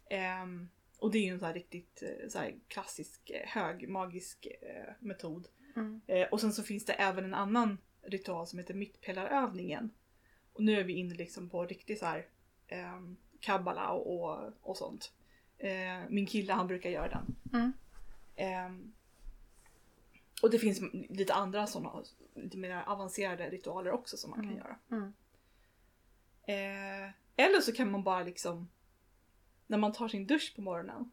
Ehm, 0.09 0.69
och 0.97 1.11
det 1.11 1.17
är 1.17 1.23
ju 1.23 1.29
en 1.33 1.39
sån 1.39 1.47
här 1.47 1.53
riktigt 1.53 2.03
eh, 2.03 2.29
så 2.29 2.39
här 2.39 2.55
klassisk 2.67 3.29
eh, 3.29 3.47
hög 3.47 3.89
magisk 3.89 4.47
eh, 4.61 4.93
metod. 4.99 5.47
Mm. 5.75 6.01
Eh, 6.07 6.27
och 6.27 6.41
sen 6.41 6.53
så 6.53 6.63
finns 6.63 6.85
det 6.85 6.93
även 6.93 7.25
en 7.25 7.33
annan 7.33 7.77
ritual 8.01 8.47
som 8.47 8.59
heter 8.59 8.73
mittpelarövningen. 8.73 9.89
Och 10.53 10.63
nu 10.63 10.79
är 10.79 10.83
vi 10.83 10.93
inne 10.93 11.15
liksom 11.15 11.49
på 11.49 11.65
riktigt 11.65 11.99
så 11.99 12.05
här 12.05 12.25
ehm, 12.67 13.17
kabbala 13.39 13.89
och, 13.89 14.23
och, 14.23 14.53
och 14.61 14.77
sånt. 14.77 15.11
Eh, 15.57 16.09
min 16.09 16.25
kille 16.25 16.53
han 16.53 16.67
brukar 16.67 16.89
göra 16.89 17.09
den. 17.09 17.35
Mm. 17.53 17.73
Ehm, 18.35 18.93
och 20.41 20.49
det 20.51 20.59
finns 20.59 20.81
lite 21.09 21.33
andra 21.33 21.67
sådana 21.67 22.03
lite 22.35 22.57
mer 22.57 22.83
avancerade 22.87 23.49
ritualer 23.49 23.91
också 23.91 24.17
som 24.17 24.29
man 24.29 24.39
kan 24.39 24.49
Mm. 24.51 24.57
göra. 24.57 24.79
Mm. 24.91 25.13
Eh, 26.43 27.11
eller 27.35 27.61
så 27.61 27.71
kan 27.71 27.91
man 27.91 28.03
bara 28.03 28.23
liksom 28.23 28.69
när 29.67 29.77
man 29.77 29.93
tar 29.93 30.07
sin 30.07 30.27
dusch 30.27 30.53
på 30.55 30.61
morgonen 30.61 31.11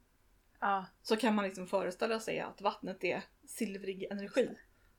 Ja. 0.61 0.87
så 1.03 1.17
kan 1.17 1.35
man 1.35 1.45
liksom 1.45 1.67
föreställa 1.67 2.21
sig 2.21 2.41
att 2.41 2.61
vattnet 2.61 3.05
är 3.05 3.23
silvrig 3.47 4.07
energi 4.11 4.59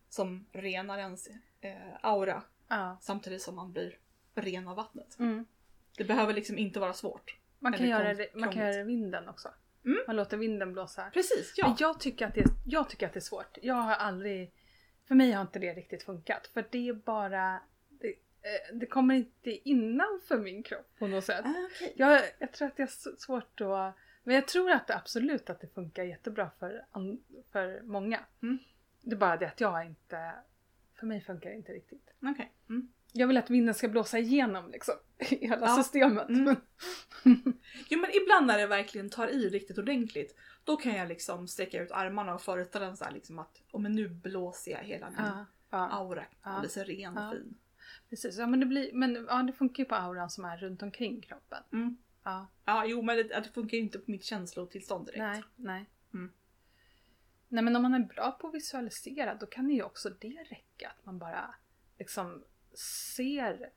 som 0.09 0.45
renar 0.51 0.97
ens 0.97 1.27
eh, 1.61 1.75
aura 2.01 2.43
ja. 2.67 2.97
samtidigt 3.01 3.41
som 3.41 3.55
man 3.55 3.71
blir 3.71 3.97
ren 4.35 4.67
av 4.67 4.75
vattnet. 4.75 5.19
Mm. 5.19 5.45
Det 5.97 6.03
behöver 6.03 6.33
liksom 6.33 6.57
inte 6.57 6.79
vara 6.79 6.93
svårt. 6.93 7.37
Man, 7.59 7.73
kan 7.73 7.87
göra 7.87 8.13
det, 8.13 8.35
man 8.35 8.51
kan 8.51 8.61
göra 8.61 8.75
det 8.75 8.83
vinden 8.83 9.29
också. 9.29 9.49
Mm. 9.85 9.97
Man 10.07 10.15
låter 10.15 10.37
vinden 10.37 10.73
blåsa. 10.73 11.09
Precis, 11.13 11.53
Men 11.61 11.69
ja. 11.69 11.75
jag 11.79 11.99
tycker, 11.99 12.27
att 12.27 12.35
det, 12.35 12.45
jag 12.65 12.89
tycker 12.89 13.07
att 13.07 13.13
det 13.13 13.19
är 13.19 13.21
svårt. 13.21 13.57
Jag 13.61 13.75
har 13.75 13.93
aldrig... 13.93 14.51
För 15.07 15.15
mig 15.15 15.31
har 15.31 15.41
inte 15.41 15.59
det 15.59 15.73
riktigt 15.73 16.03
funkat. 16.03 16.47
För 16.53 16.67
det 16.71 16.89
är 16.89 16.93
bara... 16.93 17.59
Det, 18.45 18.71
eh, 18.71 18.77
det 18.79 18.85
kommer 18.85 19.15
inte 19.15 19.69
innanför 19.69 20.37
min 20.37 20.63
kropp 20.63 20.95
på 20.99 21.07
något 21.07 21.23
sätt. 21.23 21.45
Ah, 21.45 21.53
okej. 21.75 21.93
Jag, 21.95 22.21
jag 22.39 22.51
tror 22.53 22.67
att 22.67 22.77
det 22.77 22.83
är 22.83 23.17
svårt 23.17 23.61
att... 23.61 23.95
Men 24.23 24.35
jag 24.35 24.47
tror 24.47 24.71
att 24.71 24.87
det 24.87 24.95
absolut 24.95 25.49
att 25.49 25.61
det 25.61 25.67
funkar 25.67 26.03
jättebra 26.03 26.51
för, 26.59 26.85
för 27.51 27.81
många. 27.81 28.19
Mm. 28.41 28.57
Det 29.01 29.15
är 29.15 29.19
bara 29.19 29.37
det 29.37 29.47
att 29.47 29.61
jag 29.61 29.85
inte... 29.85 30.31
För 30.99 31.05
mig 31.07 31.21
funkar 31.21 31.49
det 31.49 31.55
inte 31.55 31.71
riktigt. 31.71 32.13
Okej. 32.21 32.53
Mm. 32.69 32.91
Jag 33.13 33.27
vill 33.27 33.37
att 33.37 33.49
vinden 33.49 33.75
ska 33.75 33.87
blåsa 33.87 34.19
igenom 34.19 34.71
liksom. 34.71 34.95
I 35.19 35.47
hela 35.47 35.65
Ja. 35.67 35.75
systemet. 35.83 36.29
Mm. 36.29 36.55
Jo 37.89 37.99
men 37.99 38.09
ibland 38.13 38.47
när 38.47 38.57
det 38.57 38.67
verkligen 38.67 39.09
tar 39.09 39.27
i 39.27 39.49
riktigt 39.49 39.77
ordentligt 39.77 40.35
då 40.63 40.77
kan 40.77 40.95
jag 40.95 41.07
liksom 41.07 41.47
sträcka 41.47 41.81
ut 41.81 41.91
armarna 41.91 42.33
och 42.33 42.41
föreställa 42.41 42.87
mig 42.87 42.97
så 42.97 43.05
liksom 43.13 43.39
att 43.39 43.61
oh, 43.71 43.81
men 43.81 43.91
nu 43.91 44.09
blåser 44.09 44.71
jag 44.71 44.79
hela 44.83 45.09
min 45.09 45.19
Ja, 45.69 45.89
aura 45.89 46.25
Ja. 46.43 46.49
alldeles 46.49 46.77
ren 46.77 47.17
och 47.17 47.33
fin. 47.33 47.57
Precis. 48.15 48.39
Ja, 48.39 48.47
men 48.47 48.59
det, 48.59 48.65
blir, 48.65 48.93
men, 48.93 49.25
ja, 49.29 49.43
det 49.43 49.53
funkar 49.53 49.83
ju 49.83 49.89
på 49.89 49.95
auran 49.95 50.29
som 50.29 50.45
är 50.45 50.57
runt 50.57 50.83
omkring 50.83 51.21
kroppen. 51.21 51.63
Mm. 51.73 51.97
Ja, 52.23 52.47
Ja 52.65 52.85
jo 52.85 53.01
men 53.01 53.17
det, 53.17 53.23
det 53.23 53.49
funkar 53.53 53.77
ju 53.77 53.83
inte 53.83 53.99
på 53.99 54.11
mitt 54.11 54.23
känslotillstånd 54.23 55.05
direkt. 55.05 55.21
nej, 55.21 55.43
nej. 55.55 55.85
Mm. 56.13 56.31
Nej 57.47 57.63
men 57.63 57.75
om 57.75 57.81
man 57.81 57.93
är 57.93 57.99
bra 57.99 58.31
på 58.31 58.47
att 58.47 58.53
visualisera 58.53 59.35
då 59.35 59.45
kan 59.45 59.69
ju 59.69 59.83
också 59.83 60.09
det 60.09 60.45
räcka. 60.49 60.89
Att 60.89 61.05
man 61.05 61.19
bara 61.19 61.55
liksom 61.99 62.43
ser 63.15 63.69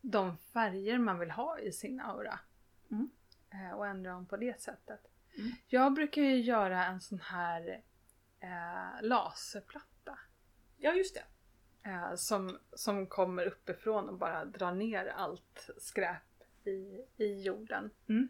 de 0.00 0.36
färger 0.36 0.98
man 0.98 1.18
vill 1.18 1.30
ha 1.30 1.58
i 1.58 1.72
sin 1.72 2.00
aura. 2.00 2.38
Mm. 2.90 3.10
Eh, 3.50 3.70
och 3.70 3.86
ändra 3.86 4.10
dem 4.10 4.26
på 4.26 4.36
det 4.36 4.60
sättet. 4.60 5.00
Mm. 5.38 5.52
Jag 5.68 5.94
brukar 5.94 6.22
ju 6.22 6.40
göra 6.40 6.84
en 6.84 7.00
sån 7.00 7.20
här 7.20 7.82
eh, 8.40 9.02
laserplatta. 9.02 10.18
Ja 10.76 10.92
just 10.92 11.14
det. 11.14 11.24
Eh, 11.86 12.14
som, 12.14 12.58
som 12.72 13.06
kommer 13.06 13.46
uppifrån 13.46 14.08
och 14.08 14.18
bara 14.18 14.44
drar 14.44 14.72
ner 14.72 15.06
allt 15.06 15.70
skräp 15.78 16.22
i, 16.64 17.04
i 17.16 17.42
jorden. 17.42 17.90
Mm. 18.08 18.28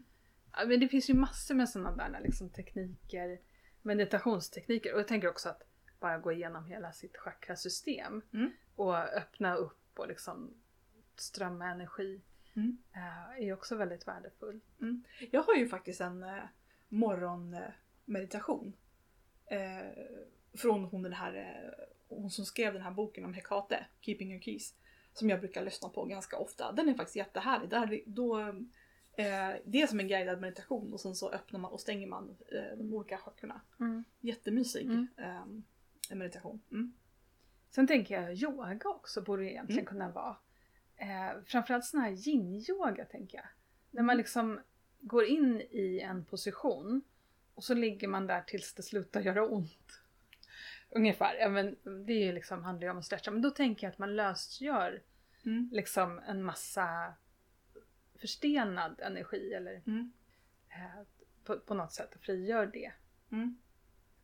Ja, 0.53 0.67
men 0.67 0.81
det 0.81 0.89
finns 0.89 1.11
ju 1.11 1.15
massor 1.15 1.55
med 1.55 1.69
sådana 1.69 2.09
där 2.09 2.21
liksom, 2.21 2.51
tekniker, 2.51 3.39
meditationstekniker 3.83 4.93
och 4.95 5.01
jag 5.01 5.09
tänker 5.09 5.29
också 5.29 5.49
att 5.49 5.63
bara 6.01 6.19
gå 6.19 6.33
igenom 6.33 6.65
hela 6.67 6.93
sitt 6.93 7.17
chakrasystem 7.17 8.23
Mm. 8.33 8.51
och 8.77 8.97
öppna 8.97 9.55
upp 9.55 9.99
och 9.99 10.09
liksom 10.09 10.55
strömma 11.17 11.67
energi 11.67 12.23
Mm. 12.57 12.79
eh, 12.93 13.47
är 13.49 13.53
också 13.53 13.77
väldigt 13.77 14.07
värdefullt. 14.09 14.65
Jag 15.31 15.43
har 15.43 15.55
ju 15.55 15.69
faktiskt 15.69 16.01
en 16.01 16.23
eh, 16.23 16.43
morgonmeditation. 16.89 18.73
Eh, 19.47 20.05
från 20.55 20.85
hon 20.85 21.03
den 21.03 21.13
här, 21.13 21.35
eh, 21.35 21.85
hon 22.09 22.31
som 22.31 22.45
skrev 22.45 22.73
den 22.73 22.83
här 22.83 22.91
boken 22.91 23.25
om 23.25 23.35
Hekate, 23.35 23.87
Keeping 24.01 24.31
Your 24.33 24.43
Keys. 24.43 24.75
Som 25.13 25.31
jag 25.31 25.41
brukar 25.41 25.65
lyssna 25.65 25.89
på 25.89 26.05
ganska 26.05 26.39
ofta. 26.39 26.73
Den 26.73 26.89
är 26.89 26.95
faktiskt 26.95 27.17
jättehärlig. 27.17 27.71
Där, 27.71 28.01
då, 28.07 28.39
eh, 29.17 29.55
det 29.65 29.83
är 29.83 29.87
som 29.87 30.01
en 30.01 30.09
guidad 30.09 30.41
meditation 30.41 30.93
och 30.93 31.01
sen 31.01 31.15
så 31.15 31.31
öppnar 31.31 31.61
man 31.61 31.73
och 31.73 31.81
stänger 31.81 32.07
man 32.07 32.37
eh, 32.53 32.79
de 32.79 32.95
olika 32.95 33.19
chakrorna. 33.19 33.61
Jättemysig 34.21 34.85
Mm. 34.87 35.07
eh, 35.17 36.17
meditation. 36.17 36.61
Mm. 36.71 36.93
Sen 37.71 37.87
tänker 37.87 38.23
jag 38.23 38.35
yoga 38.35 38.79
också 38.85 39.23
borde 39.23 39.53
egentligen 39.53 39.81
Mm. 39.81 39.87
kunna 39.93 40.11
vara. 40.11 40.37
Eh, 40.97 41.43
framförallt 41.47 41.85
sån 41.85 42.01
här 42.01 42.11
yin-yoga 42.11 43.05
tänker 43.05 43.39
jag. 43.39 43.47
När 43.91 44.01
Mm. 44.01 44.07
man 44.07 44.17
liksom 44.17 44.61
går 45.01 45.25
in 45.25 45.61
i 45.71 46.01
en 46.01 46.25
position 46.25 47.03
och 47.55 47.65
så 47.65 47.75
ligger 47.75 48.09
man 48.09 48.27
där 48.27 48.43
tills 48.43 48.75
det 48.75 48.83
slutar 48.83 49.21
göra 49.21 49.47
ont. 49.49 50.01
Ungefär. 50.97 51.35
Ja, 51.35 51.49
men 51.49 51.77
det 52.07 52.29
är 52.29 52.33
liksom, 52.33 52.65
handlar 52.65 52.87
ju 52.87 52.91
om 52.91 52.99
att 52.99 53.05
stretcha. 53.05 53.31
Men 53.31 53.43
då 53.43 53.51
tänker 53.51 53.87
jag 53.87 53.93
att 53.93 53.99
man 53.99 54.17
lösgör 54.17 55.03
Mm. 55.45 55.69
liksom 55.73 56.19
en 56.19 56.43
massa 56.43 57.15
förstenad 58.21 59.01
energi 59.01 59.53
eller 59.55 59.83
Mm. 59.87 60.13
eh, 60.69 61.03
på, 61.45 61.59
på 61.59 61.75
något 61.75 61.93
sätt 61.93 62.15
och 62.15 62.21
frigör 62.21 62.67
det. 62.67 62.93
Mm. 63.33 63.59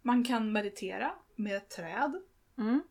Man 0.03 0.25
kan 0.25 0.53
meditera 0.53 1.13
med 1.37 1.57
ett 1.57 1.69
träd. 1.71 2.23
Mm. 2.59 2.83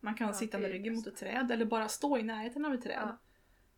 Man 0.00 0.14
kan 0.14 0.26
Ja, 0.26 0.32
sitta 0.32 0.58
med 0.58 0.70
ryggen 0.70 0.94
mot 0.94 1.06
ett 1.06 1.16
träd 1.16 1.50
eller 1.50 1.64
bara 1.64 1.88
stå 1.88 2.18
i 2.18 2.22
närheten 2.22 2.64
av 2.64 2.74
ett 2.74 2.82
träd. 2.82 3.08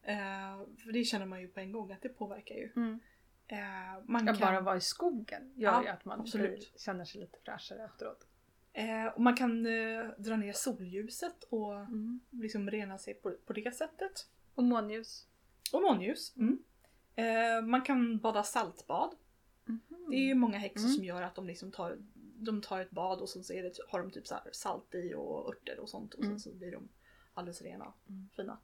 Ja. 0.02 0.12
Eh, 0.12 0.66
för 0.84 0.92
det 0.92 1.04
känner 1.04 1.26
man 1.26 1.40
ju 1.40 1.48
på 1.48 1.60
en 1.60 1.72
gång 1.72 1.92
att 1.92 2.02
det 2.02 2.08
påverkar 2.08 2.54
ju. 2.54 2.72
Mm. 2.76 3.00
Eh, 3.46 3.58
man 4.04 4.26
Ja, 4.26 4.32
kan, 4.32 4.40
bara 4.40 4.60
vara 4.60 4.76
i 4.76 4.80
skogen 4.80 5.52
gör 5.56 5.82
ju 5.82 5.88
att 5.88 6.04
man 6.04 6.22
blir, 6.22 6.78
känner 6.78 7.04
sig 7.04 7.20
lite 7.20 7.38
fräschare 7.44 7.84
efteråt. 7.84 8.26
Eh, 8.72 9.06
och 9.06 9.20
man 9.22 9.36
kan 9.36 9.66
eh, 9.66 10.08
dra 10.18 10.36
ner 10.36 10.52
solljuset 10.52 11.44
och 11.44 11.74
Mm. 11.80 12.20
liksom 12.30 12.70
rena 12.70 12.98
sig 12.98 13.14
på, 13.14 13.30
på 13.46 13.52
det 13.52 13.74
sättet. 13.76 14.26
Och 14.54 14.64
månljus. 14.64 15.26
Och 15.72 15.82
månljus. 15.82 16.36
Mm. 16.36 16.58
Eh, 17.14 17.62
man 17.66 17.82
kan 17.82 18.18
bada 18.18 18.42
saltbad. 18.42 19.14
Det 20.10 20.16
är 20.16 20.24
ju 20.26 20.34
många 20.34 20.58
häxor 20.58 20.84
Mm. 20.84 20.92
som 20.96 21.04
gör 21.04 21.22
att 21.22 21.34
de 21.34 21.46
liksom 21.46 21.72
tar, 21.72 21.98
de 22.36 22.60
tar 22.62 22.80
ett 22.80 22.90
bad 22.90 23.20
och 23.20 23.28
så 23.28 23.42
så 23.42 23.52
det, 23.52 23.78
har 23.88 23.98
de 24.00 24.10
typ 24.10 24.24
salt 24.52 24.94
i 24.94 25.14
och 25.14 25.48
örter 25.48 25.78
och 25.80 25.88
sånt 25.88 26.14
och 26.14 26.24
Mm. 26.24 26.38
sen 26.38 26.52
så 26.52 26.58
blir 26.58 26.72
de 26.72 26.88
alldeles 27.34 27.62
rena 27.62 27.92
Mm. 28.08 28.28
fina. 28.36 28.58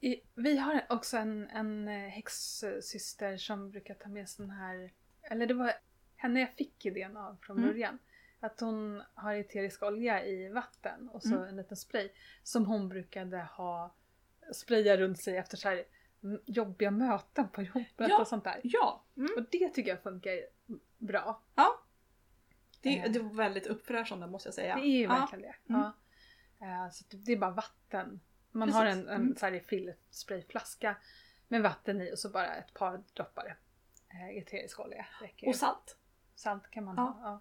I, 0.00 0.20
vi 0.34 0.56
har 0.56 0.86
också 0.88 1.16
en, 1.16 1.48
en 1.48 1.88
eh, 1.88 2.08
häxsyster 2.08 3.36
som 3.36 3.70
brukar 3.70 3.94
ta 3.94 4.08
med 4.08 4.28
sån 4.28 4.50
här, 4.50 4.92
eller 5.22 5.46
det 5.46 5.54
var 5.54 5.72
henne 6.16 6.40
jag 6.40 6.52
fick 6.54 6.86
idén 6.86 7.16
av 7.16 7.36
från 7.42 7.58
Mm. 7.58 7.68
början. 7.70 7.98
Att 8.40 8.60
hon 8.60 9.02
har 9.14 9.34
eterisk 9.34 9.82
olja 9.82 10.24
i 10.24 10.48
vatten 10.48 11.08
och 11.08 11.22
så 11.22 11.34
Mm. 11.34 11.48
en 11.48 11.56
liten 11.56 11.76
spray 11.76 12.10
som 12.42 12.66
hon 12.66 12.88
brukade 12.88 13.38
ha 13.42 13.94
spraya 14.52 14.96
runt 14.96 15.22
sig 15.22 15.36
efter 15.36 15.56
så 15.56 15.68
här 15.68 15.84
jobbiga 16.46 16.90
möten 16.90 17.48
på 17.48 17.62
jobbet 17.62 17.88
Ja. 17.96 18.20
och 18.20 18.28
sånt 18.28 18.44
där. 18.44 18.60
Ja, 18.64 19.04
mm. 19.16 19.30
Och 19.36 19.42
det 19.50 19.68
tycker 19.68 19.90
jag 19.90 20.02
funkar 20.02 20.32
bra. 20.98 21.42
det, 22.80 22.98
Eh. 22.98 23.10
det 23.12 23.18
var 23.18 23.34
väldigt 23.34 23.66
uppfräschande 23.66 24.26
måste 24.26 24.46
jag 24.46 24.54
säga. 24.54 24.74
Det 24.76 24.80
är 24.82 24.96
ju 24.98 25.02
ja. 25.02 25.08
verkligen 25.08 25.42
det. 25.42 25.72
Mm. 25.74 25.80
Ja. 26.60 26.66
Eh, 26.66 26.90
Så 26.90 27.04
det 27.16 27.32
är 27.32 27.36
bara 27.36 27.50
vatten. 27.50 28.20
Man 28.50 28.68
Precis. 28.68 28.76
har 28.78 28.86
en, 28.86 29.08
en 29.08 29.20
Mm. 29.22 29.36
så 29.36 29.46
här 29.46 29.52
refillsprayflaska 29.52 30.96
med 31.48 31.62
vatten 31.62 32.00
i 32.00 32.12
och 32.12 32.18
så 32.18 32.28
bara 32.30 32.54
ett 32.56 32.74
par 32.74 33.02
droppar 33.14 33.56
eh, 34.08 34.28
eterisk 34.38 34.80
olja. 34.80 35.06
Och 35.46 35.56
salt. 35.56 35.96
Salt 36.34 36.70
kan 36.70 36.84
man 36.84 36.94
Ja. 36.96 37.02
ha. 37.02 37.40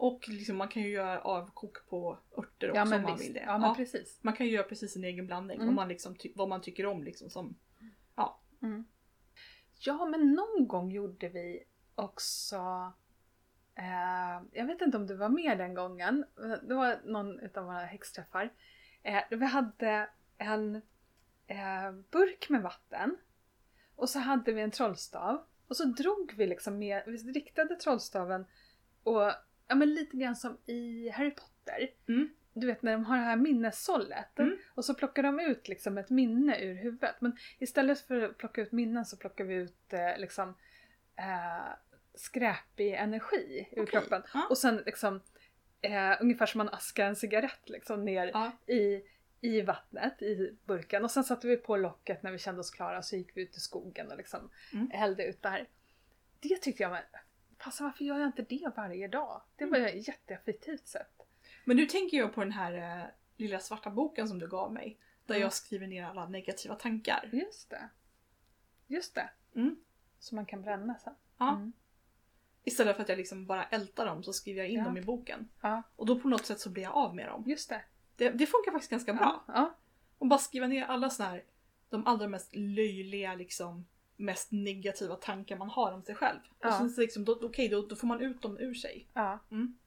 Ja. 0.00 0.06
Och 0.06 0.28
liksom, 0.28 0.56
man 0.56 0.68
kan 0.68 0.82
ju 0.82 0.88
göra 0.88 1.20
avkok 1.20 1.88
på 1.88 2.18
örter 2.38 2.70
också 2.70 2.76
ja 2.76 2.82
om 2.82 2.90
man 2.90 3.06
visst. 3.06 3.28
vill 3.28 3.34
det. 3.34 3.40
Ja 3.40 3.58
men 3.58 3.68
Ja. 3.68 3.74
precis. 3.74 4.18
Man 4.22 4.34
kan 4.34 4.46
ju 4.46 4.52
göra 4.52 4.64
precis 4.64 4.92
sin 4.92 5.04
egen 5.04 5.26
blandning. 5.26 5.56
Mm. 5.56 5.68
Om 5.68 5.74
man 5.74 5.88
liksom 5.88 6.16
vad 6.34 6.48
man 6.48 6.60
tycker 6.60 6.86
om 6.86 7.04
liksom 7.04 7.30
som... 7.30 7.56
Mm. 8.62 8.84
Ja 9.78 10.06
men 10.06 10.34
någon 10.34 10.68
gång 10.68 10.90
gjorde 10.90 11.28
vi 11.28 11.64
också 11.94 12.92
eh, 13.74 14.42
Jag 14.52 14.66
vet 14.66 14.80
inte 14.80 14.96
om 14.96 15.06
du 15.06 15.16
var 15.16 15.28
med 15.28 15.58
den 15.58 15.74
gången. 15.74 16.24
Det 16.62 16.74
var 16.74 17.00
någon 17.04 17.40
utav 17.40 17.64
våra 17.64 17.84
häxträffar. 17.84 18.52
Eh, 19.02 19.22
vi 19.30 19.46
hade 19.46 20.08
en 20.38 20.76
eh, 21.46 21.92
burk 22.10 22.48
med 22.48 22.62
vatten. 22.62 23.16
Och 23.96 24.08
så 24.08 24.18
hade 24.18 24.52
vi 24.52 24.60
en 24.60 24.70
trollstav. 24.70 25.44
Och 25.68 25.76
så 25.76 25.84
drog 25.84 26.34
vi 26.36 26.46
liksom 26.46 26.78
med, 26.78 27.02
vi 27.06 27.16
riktade 27.16 27.76
trollstaven 27.76 28.46
och 29.02 29.32
ja 29.70 29.74
men 29.76 29.94
lite 29.94 30.16
grann 30.16 30.36
som 30.36 30.58
i 30.66 31.08
Harry 31.08 31.30
Potter. 31.30 31.90
Mm. 32.08 32.28
Du 32.52 32.66
vet 32.66 32.82
när 32.82 32.92
de 32.92 33.04
har 33.04 33.16
det 33.16 33.22
här 33.22 33.36
minnessållet. 33.36 34.38
Mm. 34.38 34.56
Och 34.74 34.84
så 34.84 34.94
plockar 34.94 35.22
de 35.22 35.40
ut 35.40 35.68
liksom 35.68 35.98
ett 35.98 36.10
minne 36.10 36.60
ur 36.60 36.74
huvudet. 36.74 37.14
Men 37.20 37.36
istället 37.58 38.00
för 38.00 38.22
att 38.22 38.38
plocka 38.38 38.60
ut 38.62 38.72
minnen 38.72 39.04
så 39.04 39.16
plockar 39.16 39.44
vi 39.44 39.54
ut 39.54 39.92
eh, 39.92 40.18
liksom 40.18 40.54
eh, 41.16 41.72
skräpig 42.14 42.92
energi 42.94 43.68
ur 43.72 43.82
Okej. 43.82 43.86
kroppen. 43.86 44.22
Ja. 44.34 44.46
Och 44.50 44.58
sen 44.58 44.76
liksom 44.86 45.20
eh, 45.80 46.12
ungefär 46.20 46.46
som 46.46 46.58
man 46.58 46.68
askar 46.68 47.06
en 47.06 47.16
cigarett 47.16 47.68
liksom 47.68 48.04
ner 48.04 48.30
Ja. 48.34 48.52
i, 48.74 49.02
i 49.40 49.60
vattnet, 49.62 50.22
i 50.22 50.56
burken. 50.66 51.04
Och 51.04 51.10
sen 51.10 51.24
satte 51.24 51.46
vi 51.48 51.56
på 51.56 51.76
locket 51.76 52.22
när 52.22 52.32
vi 52.32 52.38
kände 52.38 52.60
oss 52.60 52.70
klara 52.70 53.02
så 53.02 53.16
gick 53.16 53.36
vi 53.36 53.42
ut 53.42 53.56
i 53.56 53.60
skogen 53.60 54.10
och 54.10 54.16
liksom 54.16 54.50
Mm. 54.72 54.90
hällde 54.90 55.24
ut 55.26 55.42
det 55.42 55.48
här. 55.48 55.68
Det 56.40 56.56
tyckte 56.56 56.82
jag 56.82 56.90
var, 56.90 57.00
fast 57.60 57.80
varför 57.80 58.04
gör 58.04 58.18
jag 58.18 58.26
inte 58.28 58.42
det 58.42 58.72
varje 58.76 59.08
dag? 59.08 59.42
Det 59.56 59.64
var 59.66 59.78
Mm. 59.78 59.98
ett 59.98 60.08
jätteeffektivt 60.08 60.88
sätt. 60.88 61.26
Men 61.64 61.76
nu 61.76 61.86
tänker 61.86 62.16
jag 62.16 62.34
på 62.34 62.40
den 62.40 62.52
här 62.52 62.98
eh, 63.00 63.04
lilla 63.36 63.60
svarta 63.60 63.90
boken 63.90 64.28
som 64.28 64.38
du 64.38 64.48
gav 64.48 64.72
mig. 64.72 64.98
Där 65.26 65.34
Mm. 65.34 65.42
jag 65.42 65.52
skriver 65.52 65.86
ner 65.86 66.04
alla 66.04 66.28
negativa 66.28 66.74
tankar. 66.74 67.30
Just 67.32 67.70
det. 67.70 67.88
Just 68.86 69.14
det. 69.14 69.30
Mm. 69.54 69.76
Så 70.18 70.34
man 70.34 70.46
kan 70.46 70.62
bränna 70.62 70.94
sen. 70.98 71.14
Ja. 71.38 71.50
Mm. 71.54 71.72
Istället 72.64 72.96
för 72.96 73.02
att 73.02 73.08
jag 73.08 73.18
liksom 73.18 73.46
bara 73.46 73.64
ältar 73.64 74.06
dem 74.06 74.22
så 74.22 74.32
skriver 74.32 74.60
jag 74.60 74.68
in 74.70 74.78
Ja. 74.78 74.84
dem 74.84 74.96
i 74.96 75.02
boken. 75.02 75.48
Ja, 75.60 75.82
Och 75.96 76.06
då 76.06 76.20
på 76.20 76.28
något 76.28 76.46
sätt 76.46 76.60
så 76.60 76.70
blir 76.70 76.82
jag 76.82 76.94
av 76.94 77.14
med 77.16 77.26
dem. 77.28 77.44
just 77.46 77.68
det. 77.68 77.82
Det, 78.16 78.30
det 78.30 78.46
funkar 78.46 78.72
faktiskt 78.72 78.90
ganska 78.90 79.14
bra. 79.14 79.44
Ja, 79.46 79.54
ja. 79.54 79.74
Och 80.18 80.26
bara 80.26 80.38
skriva 80.38 80.66
ner 80.66 80.84
alla 80.84 81.10
såna 81.10 81.28
här, 81.28 81.44
de 81.88 82.06
allra 82.06 82.28
mest 82.28 82.54
löjliga 82.56 83.34
liksom, 83.34 83.86
mest 84.20 84.52
negativa 84.52 85.16
tankar 85.16 85.56
man 85.56 85.68
har 85.70 85.92
om 85.92 86.02
sig 86.02 86.14
själv. 86.14 86.38
Ja. 86.60 86.68
Och 86.68 86.74
sen 86.74 86.90
så 86.90 87.00
liksom, 87.00 87.24
då, 87.24 87.38
okej, 87.42 87.68
då, 87.68 87.86
då 87.86 87.96
får 87.96 88.06
man 88.06 88.20
ut 88.20 88.42
dem 88.42 88.58
ur 88.58 88.74
sig. 88.74 89.08
ja. 89.14 89.38
Mm. 89.50 89.78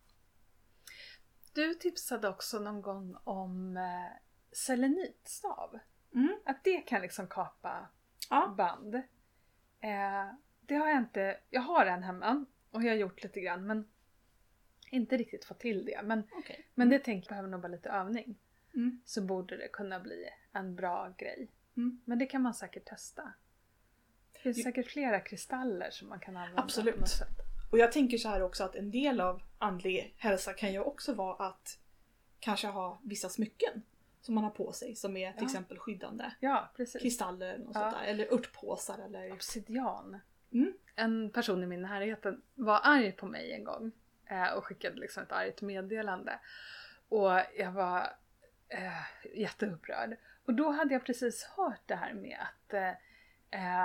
Du 1.53 1.73
tipsade 1.73 2.29
också 2.29 2.59
någon 2.59 2.81
gång 2.81 3.17
om 3.23 3.77
eh, 3.77 4.17
selenitstav. 4.51 5.79
Mm. 6.15 6.37
Att 6.45 6.63
det 6.63 6.77
kan 6.81 7.01
liksom 7.01 7.27
kapa 7.27 7.87
Ja. 8.29 8.53
band. 8.57 8.95
Eh, 9.79 10.33
det 10.61 10.75
har 10.75 10.87
jag 10.89 10.97
inte, 10.97 11.39
jag 11.49 11.61
har 11.61 11.85
en 11.85 12.03
hemma 12.03 12.45
och 12.71 12.83
jag 12.83 12.89
har 12.91 12.95
gjort 12.97 13.23
lite 13.23 13.39
grann 13.41 13.67
men 13.67 13.87
inte 14.89 15.17
riktigt 15.17 15.45
fått 15.45 15.59
till 15.59 15.85
det. 15.85 16.01
Men, 16.03 16.23
Okej. 16.31 16.67
men 16.75 16.89
det 16.89 16.99
tänker 16.99 17.25
jag 17.25 17.29
behöver 17.29 17.49
nog 17.49 17.61
bara 17.61 17.67
lite 17.67 17.89
övning. 17.89 18.35
Mm. 18.75 19.01
Så 19.05 19.21
borde 19.21 19.57
det 19.57 19.67
kunna 19.67 19.99
bli 19.99 20.29
en 20.51 20.75
bra 20.75 21.13
grej. 21.17 21.51
Mm. 21.77 22.01
Men 22.05 22.19
det 22.19 22.25
kan 22.25 22.41
man 22.41 22.53
säkert 22.53 22.85
testa. 22.85 23.33
Det 24.43 24.53
finns 24.53 24.63
säkert 24.63 24.87
flera 24.91 25.19
kristaller 25.19 25.89
som 25.91 26.09
man 26.09 26.19
kan 26.19 26.37
använda. 26.37 26.61
Absolut. 26.61 27.21
Och 27.71 27.77
jag 27.77 27.91
tänker 27.91 28.17
så 28.17 28.29
här 28.29 28.41
också 28.41 28.63
att 28.63 28.75
en 28.75 28.91
del 28.91 29.21
av 29.21 29.41
andlig 29.57 30.13
hälsa 30.17 30.53
kan 30.53 30.73
ju 30.73 30.79
också 30.79 31.13
vara 31.13 31.47
att 31.47 31.79
kanske 32.39 32.67
ha 32.67 32.99
vissa 33.03 33.29
smycken 33.29 33.81
som 34.21 34.35
man 34.35 34.43
har 34.43 34.51
på 34.51 34.71
sig 34.71 34.95
som 34.95 35.17
är 35.17 35.31
till 35.31 35.41
Ja. 35.41 35.45
exempel 35.45 35.77
skyddande. 35.79 36.31
Ja, 36.39 36.71
precis. 36.77 37.01
Kristaller 37.01 37.57
något 37.57 37.71
Ja. 37.75 37.81
sånt 37.81 37.95
där. 37.95 38.03
Eller 38.03 38.33
örtpåsar 38.33 38.99
eller... 39.05 39.31
Obsidian. 39.33 40.19
Mm. 40.53 40.73
En 40.95 41.29
person 41.29 41.63
i 41.63 41.67
min 41.67 41.81
närhet 41.81 42.25
var 42.55 42.79
arg 42.83 43.11
på 43.11 43.25
mig 43.25 43.51
en 43.53 43.63
gång 43.63 43.91
eh, 44.25 44.53
och 44.53 44.65
skickade 44.65 44.95
liksom 44.95 45.23
ett 45.23 45.31
argt 45.31 45.61
meddelande. 45.61 46.39
Och 47.09 47.31
jag 47.57 47.71
var 47.71 47.99
eh, 48.69 49.37
jätteupprörd. 49.39 50.17
Och 50.45 50.53
då 50.53 50.71
hade 50.71 50.93
jag 50.93 51.05
precis 51.05 51.43
hört 51.43 51.81
det 51.85 51.95
här 51.95 52.13
med 52.13 52.39
att 52.41 52.73
eh, 52.73 52.89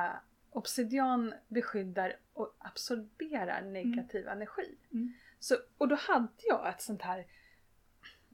eh, 0.06 0.10
obsidian 0.58 1.34
beskyddar 1.48 2.16
och 2.32 2.56
absorberar 2.58 3.62
negativ 3.62 4.28
energi. 4.28 4.78
Mm. 4.92 5.12
Så, 5.38 5.56
och 5.78 5.88
då 5.88 5.94
hade 5.94 6.28
jag 6.48 6.68
ett 6.68 6.82
sånt 6.82 7.02
här, 7.02 7.26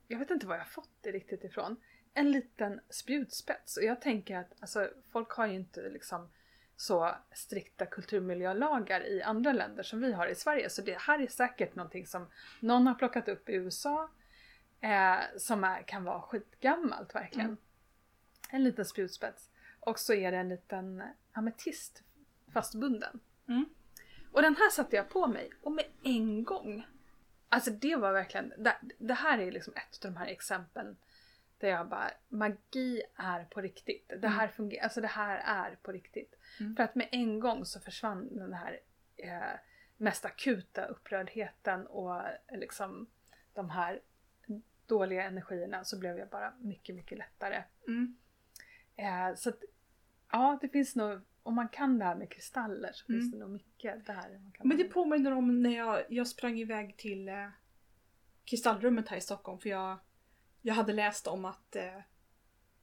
jag 0.08 0.18
vet 0.18 0.30
inte 0.30 0.46
var 0.46 0.56
jag 0.56 0.68
fått 0.68 0.90
det 1.00 1.12
riktigt 1.12 1.44
ifrån, 1.44 1.76
en 2.14 2.32
liten 2.32 2.80
spjutspets. 2.90 3.76
Och 3.76 3.82
jag 3.82 4.00
tänker 4.00 4.36
att 4.36 4.52
alltså, 4.60 4.90
folk 5.12 5.30
har 5.30 5.46
ju 5.46 5.54
inte 5.54 5.88
liksom 5.88 6.28
så 6.76 7.14
strikta 7.32 7.86
kulturmiljölagar 7.86 9.06
i 9.06 9.22
andra 9.22 9.52
länder 9.52 9.82
som 9.82 10.00
vi 10.00 10.12
har 10.12 10.26
i 10.26 10.34
Sverige. 10.34 10.70
Så 10.70 10.82
det 10.82 10.98
här 10.98 11.22
är 11.22 11.26
säkert 11.26 11.74
någonting 11.74 12.06
som 12.06 12.26
någon 12.60 12.86
har 12.86 12.94
plockat 12.94 13.28
upp 13.28 13.48
i 13.48 13.54
USA 13.54 14.10
eh, 14.80 15.18
som 15.36 15.64
är, 15.64 15.82
kan 15.82 16.04
vara 16.04 16.20
skitgammalt 16.20 17.14
verkligen. 17.14 17.46
Mm. 17.46 17.58
En 18.50 18.64
liten 18.64 18.84
spjutspets. 18.84 19.50
Och 19.80 19.98
så 19.98 20.14
är 20.14 20.32
det 20.32 20.38
en 20.38 20.48
liten 20.48 21.02
ametist 21.32 22.02
fastbunden. 22.54 23.20
Mm. 23.48 23.64
Och 24.32 24.42
den 24.42 24.56
här 24.56 24.70
satte 24.70 24.96
jag 24.96 25.08
på 25.08 25.26
mig 25.26 25.50
och 25.62 25.72
med 25.72 25.84
en 26.02 26.44
gång. 26.44 26.86
Alltså 27.48 27.70
det 27.70 27.96
var 27.96 28.12
verkligen, 28.12 28.52
det, 28.58 28.76
det 28.98 29.14
här 29.14 29.38
är 29.38 29.52
liksom 29.52 29.74
ett 29.76 30.04
av 30.04 30.12
de 30.12 30.16
här 30.18 30.26
exemplen 30.26 30.96
där 31.58 31.68
jag 31.68 31.88
bara, 31.88 32.10
magi 32.28 33.02
är 33.16 33.44
på 33.44 33.60
riktigt. 33.60 34.12
Det 34.20 34.28
här 34.28 34.48
fungerar, 34.48 34.82
alltså 34.82 35.00
det 35.00 35.06
här 35.06 35.38
är 35.38 35.76
på 35.82 35.92
riktigt. 35.92 36.34
Mm. 36.60 36.76
För 36.76 36.82
att 36.82 36.94
med 36.94 37.08
en 37.12 37.40
gång 37.40 37.64
så 37.64 37.80
försvann 37.80 38.36
den 38.36 38.52
här 38.52 38.80
eh, 39.16 39.58
mest 39.96 40.24
akuta 40.24 40.84
upprördheten 40.84 41.86
och 41.86 42.20
eh, 42.20 42.58
liksom 42.58 43.06
de 43.52 43.70
här 43.70 44.00
dåliga 44.86 45.24
energierna 45.24 45.84
så 45.84 45.98
blev 45.98 46.18
jag 46.18 46.28
bara 46.28 46.54
mycket, 46.60 46.94
mycket 46.94 47.18
lättare. 47.18 47.62
Mm. 47.88 48.16
Eh, 48.96 49.34
så 49.36 49.48
att, 49.48 49.62
ja, 50.32 50.58
det 50.60 50.68
finns 50.68 50.96
nog, 50.96 51.20
om 51.44 51.54
man 51.54 51.68
kan 51.68 51.98
det 51.98 52.04
här 52.04 52.16
med 52.16 52.30
kristaller 52.30 52.90
så 52.92 53.04
Mm. 53.12 53.20
finns 53.20 53.32
det 53.32 53.38
nog 53.38 53.50
mycket 53.50 54.06
där. 54.06 54.38
Man 54.42 54.52
kan 54.52 54.68
Men 54.68 54.76
det 54.78 54.84
påminner 54.84 55.32
om 55.32 55.62
när 55.62 55.76
jag, 55.76 56.02
jag 56.08 56.26
sprang 56.28 56.58
iväg 56.58 56.96
till 56.96 57.28
eh, 57.28 57.48
Kristallrummet 58.44 59.08
här 59.08 59.16
i 59.16 59.20
Stockholm 59.20 59.58
för 59.58 59.68
jag, 59.68 59.98
jag 60.62 60.74
hade 60.74 60.92
läst 60.92 61.26
om 61.26 61.44
att 61.44 61.76
eh, 61.76 61.96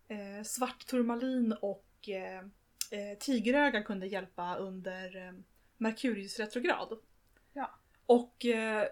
eh, 0.08 0.44
svart 0.44 0.86
turmalin 0.88 1.54
och 1.62 2.10
eh, 2.10 2.40
eh, 2.92 3.18
tigeröga 3.20 3.84
kunde 3.84 4.08
hjälpa 4.08 4.56
under 4.56 5.28
eh, 5.28 5.34
Merkurius 5.78 6.40
retrograd. 6.40 7.00
Ja. 7.54 7.72
Och, 8.06 8.46
eh, 8.46 8.88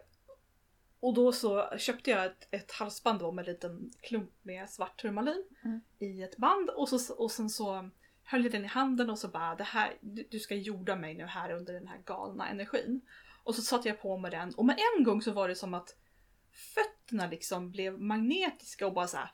och 1.00 1.14
då 1.14 1.32
så 1.32 1.78
köpte 1.78 2.10
jag 2.12 2.26
ett, 2.26 2.48
ett 2.52 2.72
halsband 2.72 3.34
med 3.34 3.48
en 3.48 3.54
liten 3.54 3.92
klump 4.02 4.32
med 4.42 4.70
svart 4.70 5.02
turmalin 5.02 5.46
Mm. 5.66 5.82
i 6.00 6.24
ett 6.24 6.38
band 6.38 6.70
och, 6.70 6.90
så, 6.90 7.16
och 7.16 7.32
sen 7.32 7.50
så 7.50 7.90
höll 8.32 8.44
den 8.50 8.66
i 8.66 8.68
handen 8.68 9.10
och 9.10 9.20
så 9.20 9.28
bara 9.28 9.56
det 9.56 9.64
här, 9.64 9.98
du, 10.02 10.40
ska 10.40 10.56
jorda 10.56 10.96
mig 10.96 11.14
nu 11.16 11.26
här 11.26 11.52
under 11.52 11.74
den 11.74 11.88
här 11.88 11.98
galna 12.06 12.48
energin. 12.50 13.02
Och 13.44 13.56
så 13.56 13.62
satte 13.62 13.88
jag 13.88 14.02
på 14.02 14.18
mig 14.18 14.32
den 14.32 14.54
och 14.56 14.66
med 14.66 14.80
en 14.98 15.04
gång 15.04 15.22
så 15.22 15.32
var 15.32 15.48
det 15.48 15.56
som 15.56 15.74
att 15.74 15.96
fötterna 16.52 17.28
liksom 17.28 17.72
blev 17.72 18.00
magnetiska 18.00 18.88
och 18.88 18.94
bara 18.94 19.08
så 19.08 19.18
här 19.18 19.32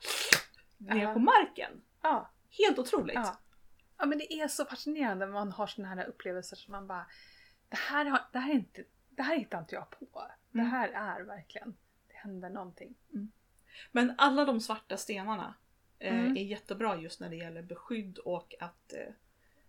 ner 0.78 1.12
på 1.12 1.18
marken. 1.18 1.82
Ja, 2.02 2.30
Helt 2.50 2.78
otroligt. 2.78 3.14
ja. 3.14 3.40
ja, 3.98 4.06
men 4.06 4.18
det 4.18 4.32
är 4.32 4.48
så 4.48 4.64
fascinerande 4.64 5.26
när 5.26 5.32
man 5.32 5.52
har 5.52 5.66
såna 5.66 5.88
här 5.88 6.04
upplevelser 6.04 6.56
som 6.56 6.72
man 6.72 6.86
bara, 6.86 7.06
det 7.68 7.76
här, 7.76 8.04
har, 8.04 8.20
det 8.32 8.38
här, 8.38 8.50
är 8.50 8.54
inte, 8.54 8.84
det 9.10 9.22
här 9.22 9.36
hittar 9.36 9.58
inte 9.58 9.74
jag 9.74 9.90
på. 9.90 10.26
Det 10.50 10.58
Mm. 10.58 10.70
här 10.70 10.88
är 10.88 11.22
verkligen, 11.24 11.76
det 12.08 12.14
händer 12.14 12.50
någonting. 12.50 12.94
Men 13.92 14.14
alla 14.18 14.44
de 14.44 14.60
svarta 14.60 14.96
stenarna 14.96 15.54
Mm. 15.98 16.36
är 16.36 16.42
jättebra 16.44 16.96
just 16.96 17.20
när 17.20 17.28
det 17.30 17.36
gäller 17.36 17.62
beskydd 17.62 18.18
och 18.18 18.54
att 18.60 18.92
eh, 18.92 19.08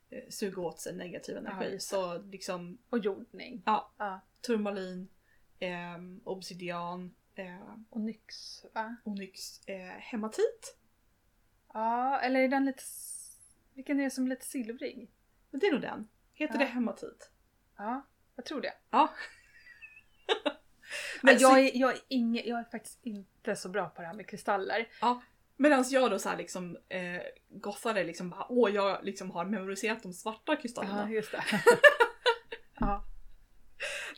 eh, 0.10 0.24
suga 0.30 0.62
åt 0.62 0.80
sig 0.80 0.96
negativ 0.96 1.36
Ja, 1.36 1.40
energi. 1.52 1.72
just 1.74 1.90
så 1.90 2.18
liksom 2.18 2.78
Och 2.90 3.00
jordning. 3.00 3.64
Ja. 3.66 3.92
ja. 3.98 4.20
turmalin, 4.42 5.08
eh, 5.60 5.98
obsidian, 6.24 7.16
eh, 7.36 7.76
Och 7.90 8.02
nyx, 8.02 8.66
va? 8.74 8.96
onyx, 9.04 9.68
eh, 9.68 9.88
hematit. 9.88 10.78
Ja, 11.74 12.20
eller 12.20 12.40
är 12.40 12.48
den 12.48 12.66
lite... 12.66 12.84
Vilken 13.74 14.00
är 14.00 14.04
det 14.04 14.10
som 14.12 14.26
är 14.26 14.30
lite 14.30 14.46
silvrig? 14.46 15.12
Men 15.52 15.60
det 15.60 15.68
är 15.68 15.72
nog 15.72 15.82
den. 15.82 16.08
Heter 16.34 16.54
Ja. 16.54 16.60
det 16.60 16.66
hematit? 16.66 17.32
Ja, 17.78 18.02
jag 18.36 18.46
tror 18.46 18.62
det. 18.62 18.74
Ja. 18.90 19.10
Men 21.22 21.34
Men 21.34 21.38
jag, 21.38 21.60
är, 21.60 21.72
jag, 21.78 21.92
är 21.94 22.00
inge, 22.08 22.42
jag 22.46 22.60
är 22.60 22.64
faktiskt 22.64 23.00
inte 23.06 23.56
så 23.56 23.70
bra 23.70 23.90
på 23.90 24.02
det 24.02 24.08
här 24.08 24.14
med 24.14 24.28
kristaller. 24.28 24.88
Medan 25.58 25.84
jag 25.90 26.12
då 26.12 26.20
så 26.20 26.30
här 26.30 26.38
liksom 26.38 26.78
eh, 26.90 27.22
gossade 27.50 28.04
liksom 28.04 28.30
bara 28.30 28.46
åh 28.52 28.72
jag 28.72 29.06
liksom 29.06 29.32
har 29.32 29.46
memoriserat 29.46 30.04
de 30.04 30.14
svarta 30.14 30.56
kristallerna. 30.56 31.04
Ja, 31.10 31.10
just 31.16 31.32
det. 31.32 31.44
ja. 32.80 33.04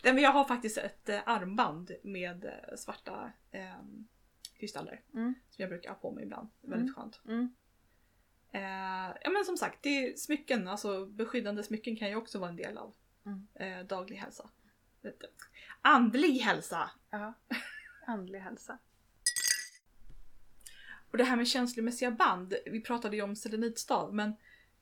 Nej, 0.04 0.12
men 0.14 0.22
jag 0.22 0.30
har 0.32 0.44
faktiskt 0.44 0.78
ett 0.78 1.08
eh, 1.08 1.20
armband 1.26 1.90
med 2.02 2.44
eh, 2.44 2.76
svarta 2.76 3.32
eh, 3.50 3.74
kristaller. 4.58 5.00
Mm. 5.14 5.34
Som 5.50 5.62
jag 5.62 5.68
brukar 5.68 5.90
ha 5.90 5.96
på 5.96 6.10
mig 6.12 6.24
ibland. 6.24 6.48
Väldigt 6.60 6.80
Mm. 6.88 6.94
skönt. 6.94 7.20
Mm. 7.24 7.54
Eh, 8.52 9.16
ja 9.24 9.30
men 9.30 9.44
som 9.44 9.56
sagt, 9.56 9.82
det 9.82 9.88
är 9.88 10.16
smycken, 10.16 10.68
alltså 10.68 11.06
beskyddande 11.06 11.62
smycken 11.62 11.96
kan 11.96 12.08
ju 12.08 12.16
också 12.16 12.38
vara 12.38 12.50
en 12.50 12.56
del 12.56 12.78
av 12.78 12.94
Mm. 13.26 13.46
eh, 13.54 13.86
daglig 13.86 14.16
hälsa. 14.16 14.50
Andlig 15.82 16.38
hälsa! 16.38 16.90
ja. 17.10 17.34
Andlig 18.06 18.38
hälsa. 18.40 18.78
Och 21.10 21.18
det 21.18 21.24
här 21.24 21.36
med 21.36 21.48
känslomässiga 21.48 22.10
band, 22.10 22.54
vi 22.66 22.80
pratade 22.80 23.16
ju 23.16 23.22
om 23.22 23.36
selenitstav 23.36 24.14
men 24.14 24.30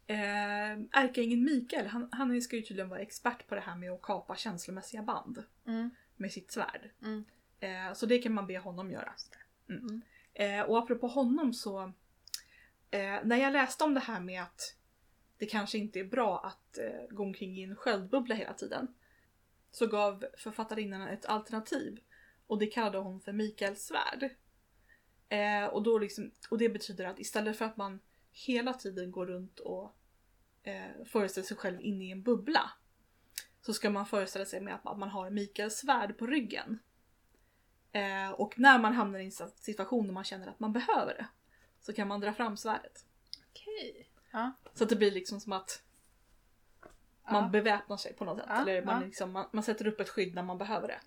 eh, 0.06 1.02
ärkeängeln 1.02 1.44
Mikael, 1.44 1.86
han, 1.86 2.08
han 2.12 2.42
ska 2.42 2.56
ju 2.56 2.62
tydligen 2.62 2.88
vara 2.88 3.00
expert 3.00 3.46
på 3.46 3.54
det 3.54 3.60
här 3.60 3.76
med 3.76 3.92
att 3.92 4.02
kapa 4.02 4.36
känslomässiga 4.36 5.02
band 5.02 5.44
Mm. 5.66 5.90
med 6.16 6.32
sitt 6.32 6.50
svärd. 6.50 6.90
Mm. 7.02 7.24
Eh, 7.60 7.92
så 7.94 8.06
det 8.06 8.18
kan 8.18 8.32
man 8.32 8.46
be 8.46 8.58
honom 8.58 8.90
göra. 8.90 9.12
Mm. 9.68 9.82
Mm. 9.82 10.02
Eh, 10.34 10.62
och 10.62 10.78
apropå 10.78 11.06
honom 11.06 11.54
så, 11.54 11.92
eh, 12.90 13.18
när 13.24 13.36
jag 13.36 13.52
läste 13.52 13.84
om 13.84 13.94
det 13.94 14.00
här 14.00 14.20
med 14.20 14.42
att 14.42 14.76
det 15.38 15.46
kanske 15.46 15.78
inte 15.78 16.00
är 16.00 16.04
bra 16.04 16.38
att 16.38 16.78
eh, 16.78 17.08
gå 17.10 17.22
omkring 17.22 17.58
i 17.58 17.62
en 17.62 17.76
sköldbubbla 17.76 18.34
hela 18.34 18.52
tiden. 18.52 18.94
Så 19.70 19.86
gav 19.86 20.24
författarinnan 20.38 21.08
ett 21.08 21.26
alternativ 21.26 22.00
och 22.46 22.58
det 22.58 22.66
kallade 22.66 22.98
hon 22.98 23.20
för 23.20 23.32
Mikaels 23.32 23.86
svärd. 23.86 24.30
Eh, 25.28 25.64
och, 25.66 25.82
då 25.82 25.98
liksom, 25.98 26.30
och 26.50 26.58
det 26.58 26.68
betyder 26.68 27.04
att 27.04 27.18
istället 27.18 27.58
för 27.58 27.64
att 27.64 27.76
man 27.76 28.00
hela 28.32 28.72
tiden 28.74 29.10
går 29.10 29.26
runt 29.26 29.58
och 29.60 29.96
eh, 30.62 31.04
föreställer 31.06 31.46
sig 31.46 31.56
själv 31.56 31.80
inne 31.80 32.04
i 32.04 32.10
en 32.10 32.22
bubbla 32.22 32.70
så 33.60 33.74
ska 33.74 33.90
man 33.90 34.06
föreställa 34.06 34.44
sig 34.44 34.60
med 34.60 34.74
att 34.74 34.84
man- 34.84 34.92
att 34.92 34.98
man 34.98 35.08
har 35.08 35.30
Mikaels 35.30 35.74
svärd 35.76 36.18
på 36.18 36.26
ryggen. 36.26 36.78
Eh, 37.92 38.30
och 38.30 38.58
när 38.58 38.78
man 38.78 38.92
hamnar 38.92 39.18
i 39.18 39.24
en 39.24 39.32
situation 39.54 40.06
där 40.06 40.14
man 40.14 40.24
känner 40.24 40.46
att 40.48 40.60
man 40.60 40.72
behöver 40.72 41.14
det 41.14 41.26
så 41.80 41.92
kan 41.92 42.08
man 42.08 42.20
dra 42.20 42.32
fram 42.32 42.56
svärdet. 42.56 43.04
Okej. 43.50 44.08
Ja. 44.30 44.52
Så 44.74 44.84
att 44.84 44.90
det 44.90 44.96
blir 44.96 45.10
liksom 45.10 45.40
som 45.40 45.52
att 45.52 45.82
man 47.30 47.42
Ja. 47.44 47.48
beväpnar 47.48 47.96
sig 47.96 48.14
på 48.14 48.24
något 48.24 48.38
sätt. 48.38 48.46
Ja, 48.48 48.60
Eller 48.62 48.84
man, 48.84 49.00
ja. 49.00 49.06
liksom, 49.06 49.32
man, 49.32 49.48
man 49.52 49.62
sätter 49.62 49.86
upp 49.86 50.00
ett 50.00 50.08
skydd 50.08 50.34
när 50.34 50.42
man 50.42 50.58
behöver 50.58 50.88
det. 50.88 51.00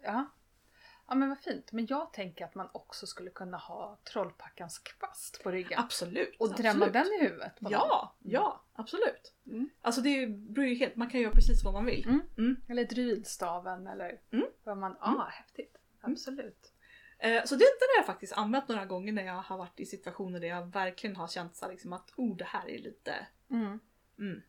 Ja. 1.11 1.15
Ja 1.15 1.15
men 1.15 1.29
vad 1.29 1.39
fint. 1.39 1.71
Men 1.71 1.85
jag 1.89 2.13
tänker 2.13 2.45
att 2.45 2.55
man 2.55 2.69
också 2.71 3.07
skulle 3.07 3.29
kunna 3.29 3.57
ha 3.57 3.99
trollpackans 4.13 4.79
kvast 4.79 5.43
på 5.43 5.51
ryggen. 5.51 5.79
Absolut! 5.79 6.35
Och 6.39 6.55
drämma 6.55 6.85
absolut. 6.85 6.93
den 6.93 7.13
i 7.13 7.23
huvudet 7.23 7.59
på 7.59 7.63
någon. 7.63 7.71
Ja, 7.71 8.15
ja 8.19 8.61
absolut. 8.73 9.33
Mm. 9.45 9.69
Alltså 9.81 10.01
det 10.01 10.27
beror 10.27 10.67
ju 10.67 10.75
helt, 10.75 10.95
man 10.95 11.09
kan 11.09 11.21
göra 11.21 11.33
precis 11.33 11.63
vad 11.63 11.73
man 11.73 11.85
vill. 11.85 12.05
Mm. 12.05 12.21
Mm. 12.37 12.55
Eller 12.69 12.85
druidstaven 12.85 13.87
eller 13.87 14.19
Mm. 14.31 14.45
vad 14.63 14.77
man... 14.77 14.97
Ja, 15.01 15.07
ah, 15.07 15.29
häftigt. 15.29 15.77
Absolut. 16.01 16.73
Eh, 17.19 17.43
så 17.45 17.55
det, 17.55 17.65
det 17.65 17.87
har 17.93 17.99
jag 17.99 18.05
faktiskt 18.05 18.33
använt 18.33 18.67
några 18.67 18.85
gånger 18.85 19.13
när 19.13 19.23
jag 19.23 19.41
har 19.41 19.57
varit 19.57 19.79
i 19.79 19.85
situationer 19.85 20.39
där 20.39 20.47
jag 20.47 20.71
verkligen 20.71 21.15
har 21.15 21.27
känt 21.27 21.55
så 21.55 21.71
liksom 21.71 21.93
att 21.93 22.13
oh 22.15 22.37
det 22.37 22.45
här 22.45 22.69
är 22.69 22.79
lite... 22.79 23.27
Mm. 23.49 23.79
Mm. 24.19 24.41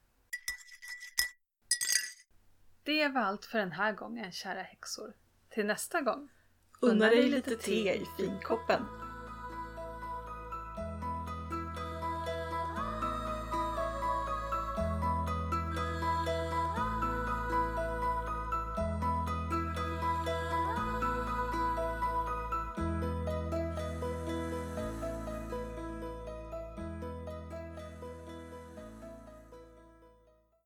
Det 2.82 3.08
var 3.08 3.20
allt 3.20 3.44
för 3.44 3.58
den 3.58 3.72
här 3.72 3.92
gången 3.92 4.32
kära 4.32 4.62
häxor. 4.62 5.12
Till 5.48 5.66
nästa 5.66 6.00
gång. 6.00 6.28
Unna 6.84 7.08
dig 7.08 7.30
lite 7.30 7.56
te 7.56 7.94
i 7.94 8.06
finkoppen. 8.16 8.82